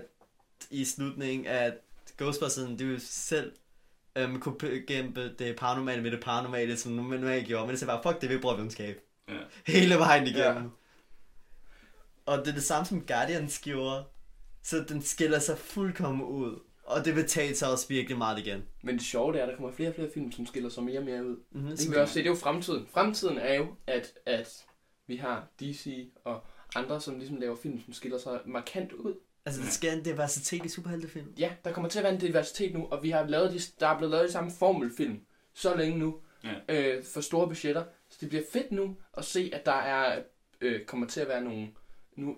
[0.70, 1.74] i slutningen, at
[2.18, 3.52] Ghostbusters, det jo selv
[4.16, 7.68] øhm, kunne bekæmpe det paranormale med det paranormale, som man normalt gjorde.
[7.68, 9.00] Men det er bare, fuck det, vi bruger videnskab.
[9.30, 9.34] Ja.
[9.68, 10.64] Hele vejen igennem.
[10.64, 10.70] Ja.
[12.26, 14.04] Og det er det samme, som Guardians gjorde.
[14.64, 16.60] Så den skiller sig fuldkommen ud.
[16.84, 18.64] Og det vil tage sig også virkelig meget igen.
[18.84, 20.84] Men det sjove det er, at der kommer flere og flere film, som skiller sig
[20.84, 21.36] mere og mere ud.
[21.52, 21.70] Mm-hmm.
[21.70, 22.88] Det kan vi også se, det er jo fremtiden.
[22.92, 24.66] Fremtiden er jo, at, at
[25.08, 26.44] vi har DC og
[26.76, 29.14] andre, som ligesom laver film, som skiller sig markant ud.
[29.46, 31.34] Altså, der skal en diversitet i superheltefilm.
[31.40, 33.88] Ja, der kommer til at være en diversitet nu, og vi har lavet de, der
[33.88, 35.20] er blevet lavet de samme formelfilm
[35.54, 36.54] så længe nu, Ja.
[36.98, 37.84] øh, for store budgetter.
[38.10, 40.22] Så det bliver fedt nu at se, at der er
[40.62, 41.68] øh, kommer til at være nogle...
[42.16, 42.36] Nu,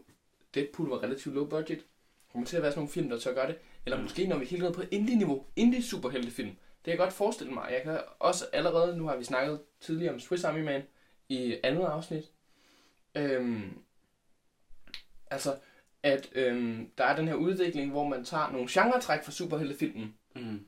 [0.56, 1.86] Deadpool var relativt low budget.
[2.32, 3.58] Kommer til at være sådan nogle film, der tør gøre det.
[3.86, 4.04] Eller Ja.
[4.04, 5.46] måske når vi helt ned på indie-niveau.
[5.56, 6.50] Indie-superheltefilm.
[6.50, 7.70] Det kan jeg godt forestille mig.
[7.72, 10.82] Jeg kan også allerede, nu har vi snakket tidligere om Swiss Army Man
[11.30, 12.24] i andet afsnit.
[13.16, 13.78] Øhm,
[15.32, 15.56] altså,
[16.04, 20.66] at øhm, der er den her udvikling, hvor man tager nogle genretræk fra superheltefilmen Mm.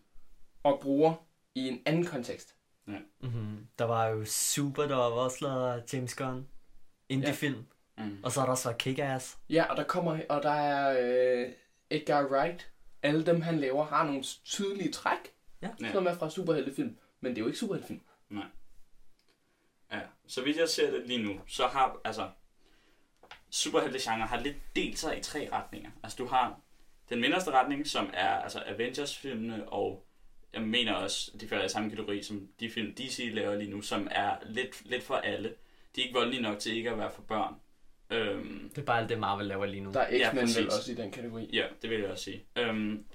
[0.63, 1.13] og bruger
[1.55, 2.55] i en anden kontekst.
[2.85, 3.67] Mm-hmm.
[3.79, 6.47] Der var jo Super, der var også lavet James Gunn.
[7.09, 7.65] Indie-film.
[8.05, 8.19] Mm.
[8.23, 9.37] Og så har der også været Kick-Ass.
[9.49, 11.51] Ja, og der kommer, og der er øh,
[11.89, 12.69] Edgar Wright.
[13.03, 15.91] Alle dem, han laver, har nogle tydelige træk, Ja.
[15.91, 16.97] Som er fra superheltefilm.
[17.19, 18.01] Men det er jo ikke superheltefilm.
[19.91, 22.29] Ja, så vidt jeg ser det lige nu, så har, altså,
[23.49, 25.91] superheltegenre har lidt delt sig i tre retninger.
[26.03, 26.59] Altså, du har
[27.09, 30.05] den mindste retning, som er altså Avengers-filmene, og
[30.53, 33.81] jeg mener også, de falder i samme kategori som de film, DC laver lige nu,
[33.81, 35.55] som er lidt, lidt for alle.
[35.95, 37.55] De er ikke voldelige nok til ikke at være for børn.
[38.11, 39.91] Øhm, Det er bare alt det, Marvel laver lige nu.
[39.91, 40.65] Der er Ja, X-Men vel præcis.
[40.65, 41.49] også i den kategori.
[41.53, 42.45] Ja, det vil jeg også sige.
[42.55, 43.05] Øhm,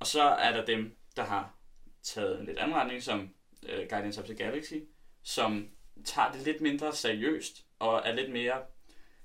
[0.00, 1.54] og så er der dem, der har
[2.02, 3.30] taget en lidt anden retning, som
[3.68, 4.74] øh, Guardians of the Galaxy,
[5.22, 5.68] som
[6.04, 8.54] tager det lidt mindre seriøst, og er lidt mere,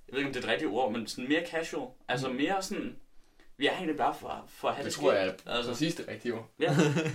[0.08, 1.88] jeg ved ikke om det er et rigtigt ord, men sådan mere casual.
[2.08, 2.96] Altså mere sådan,
[3.58, 5.96] vi er egentlig bare for, for at have Det det, tror jeg er altså, præcis
[5.96, 6.50] det rigtige ord.
[6.60, 6.70] ja.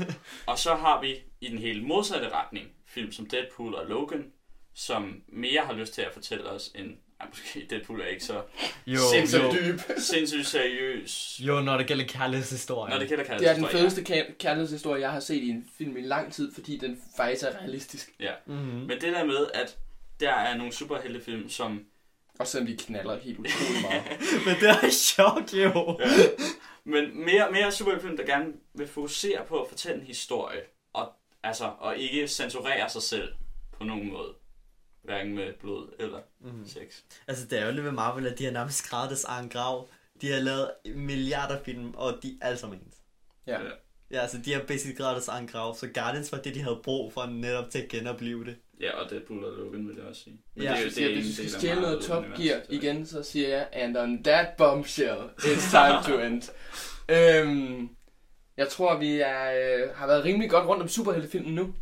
[0.46, 4.32] Og så har vi i den helt modsatte retning, film som Deadpool og Logan,
[4.74, 8.42] som mere har lyst til at fortælle os en, ej, måske Deadpool er ikke så
[8.86, 9.52] Jo, Sindssygt jo.
[9.52, 9.80] dyb.
[9.98, 12.90] sindssygt seriøs, jo, når det gælder kærlighedshistorien.
[12.92, 15.96] når det gælder Det er den fedeste ka- kærlighedshistorie, jeg har set i en film
[15.96, 18.14] i lang tid, fordi den faktisk er realistisk.
[18.46, 18.62] Mm-hmm.
[18.64, 19.76] Men det der med, at
[20.20, 21.84] der er nogle superheltefilm, som...
[22.38, 24.02] Og selvom de knaller helt utroligt meget.
[24.46, 25.98] Men det er sjovt, jo.
[26.00, 26.10] Ja.
[26.84, 30.60] Men mere, mere superheltefilm, der gerne vil fokusere på at fortælle en historie,
[30.92, 31.12] og,
[31.42, 33.28] altså, og ikke censurere sig selv
[33.78, 34.28] på nogen måde.
[35.02, 36.66] Hverken med blod eller Mm-hmm.
[36.66, 37.00] sex.
[37.28, 39.88] Altså, det er jo lidt ved Marvel, at de har nærmest skrevet deres egen grav.
[40.20, 42.94] De har lavet milliarder film, og de er alle sammen ens.
[43.46, 43.58] Ja.
[44.10, 46.80] Ja, altså, de har basically skrevet deres egen grav, så Guardians var det, de havde
[46.84, 48.56] brug for netop til at genopleve det.
[48.80, 50.40] Ja, og Deadpool og Logan vil jeg også sige.
[50.56, 50.74] Ja.
[50.82, 53.68] Hvis du siger, en hvis du skal stjæle noget Top Gear igen, så siger jeg,
[53.72, 56.42] and on that bombshell, it's time to end.
[57.08, 57.88] øhm,
[58.56, 61.74] jeg tror, vi er, øh, har været rimelig godt rundt om superheltefilmen nu.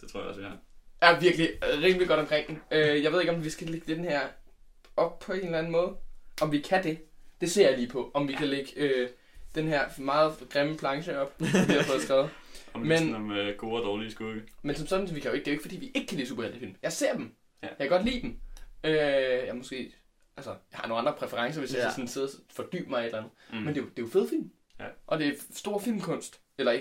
[0.00, 0.58] Det tror jeg også, vi har.
[1.00, 2.62] Er virkelig øh, rimelig godt omkring.
[2.70, 4.20] Øh, jeg ved ikke, om vi skal lægge den her
[4.96, 5.96] op på en eller anden måde.
[6.40, 6.98] Om vi kan det.
[7.40, 8.10] Det ser jeg lige på.
[8.14, 9.08] Om vi kan lægge øh,
[9.54, 12.30] den her meget grimme planche op, vi har fået skrevet.
[12.74, 14.42] Om Men- om uh, gode og dårlige skurke.
[14.62, 16.16] Men som sådan, vi kan jo ikke, det er jo ikke, fordi vi ikke kan
[16.16, 16.74] lide superheltefilm.
[16.82, 17.34] Jeg ser dem.
[17.62, 17.68] Ja.
[17.68, 18.36] Jeg kan godt lide dem.
[18.84, 18.92] Øh,
[19.46, 19.94] jeg måske,
[20.36, 21.82] altså, jeg har nogle andre præferencer, hvis ja.
[21.82, 23.32] jeg sådan sidde og fordybe mig i et eller andet.
[23.52, 23.56] Mm.
[23.58, 24.50] Men det er, jo, det er jo fed film.
[24.80, 24.84] Ja.
[25.06, 26.40] Og det er stor filmkunst.
[26.58, 26.72] Eller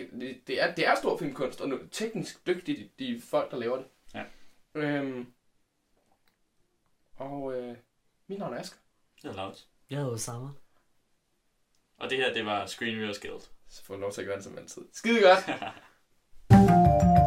[0.47, 3.85] det, er, det er stor filmkunst, og teknisk dygtige de, de folk, der laver det.
[4.77, 5.33] Øhm,
[7.15, 7.77] Og øh,
[8.27, 8.77] mit navn er Asger.
[9.21, 9.69] Det er Laus.
[9.89, 10.49] Jeg hedder Osama.
[11.97, 13.41] Og det her, det var Screen Readers Guild.
[13.69, 14.81] Så får du lov til at gøre det som altid.
[14.93, 15.39] Skide godt!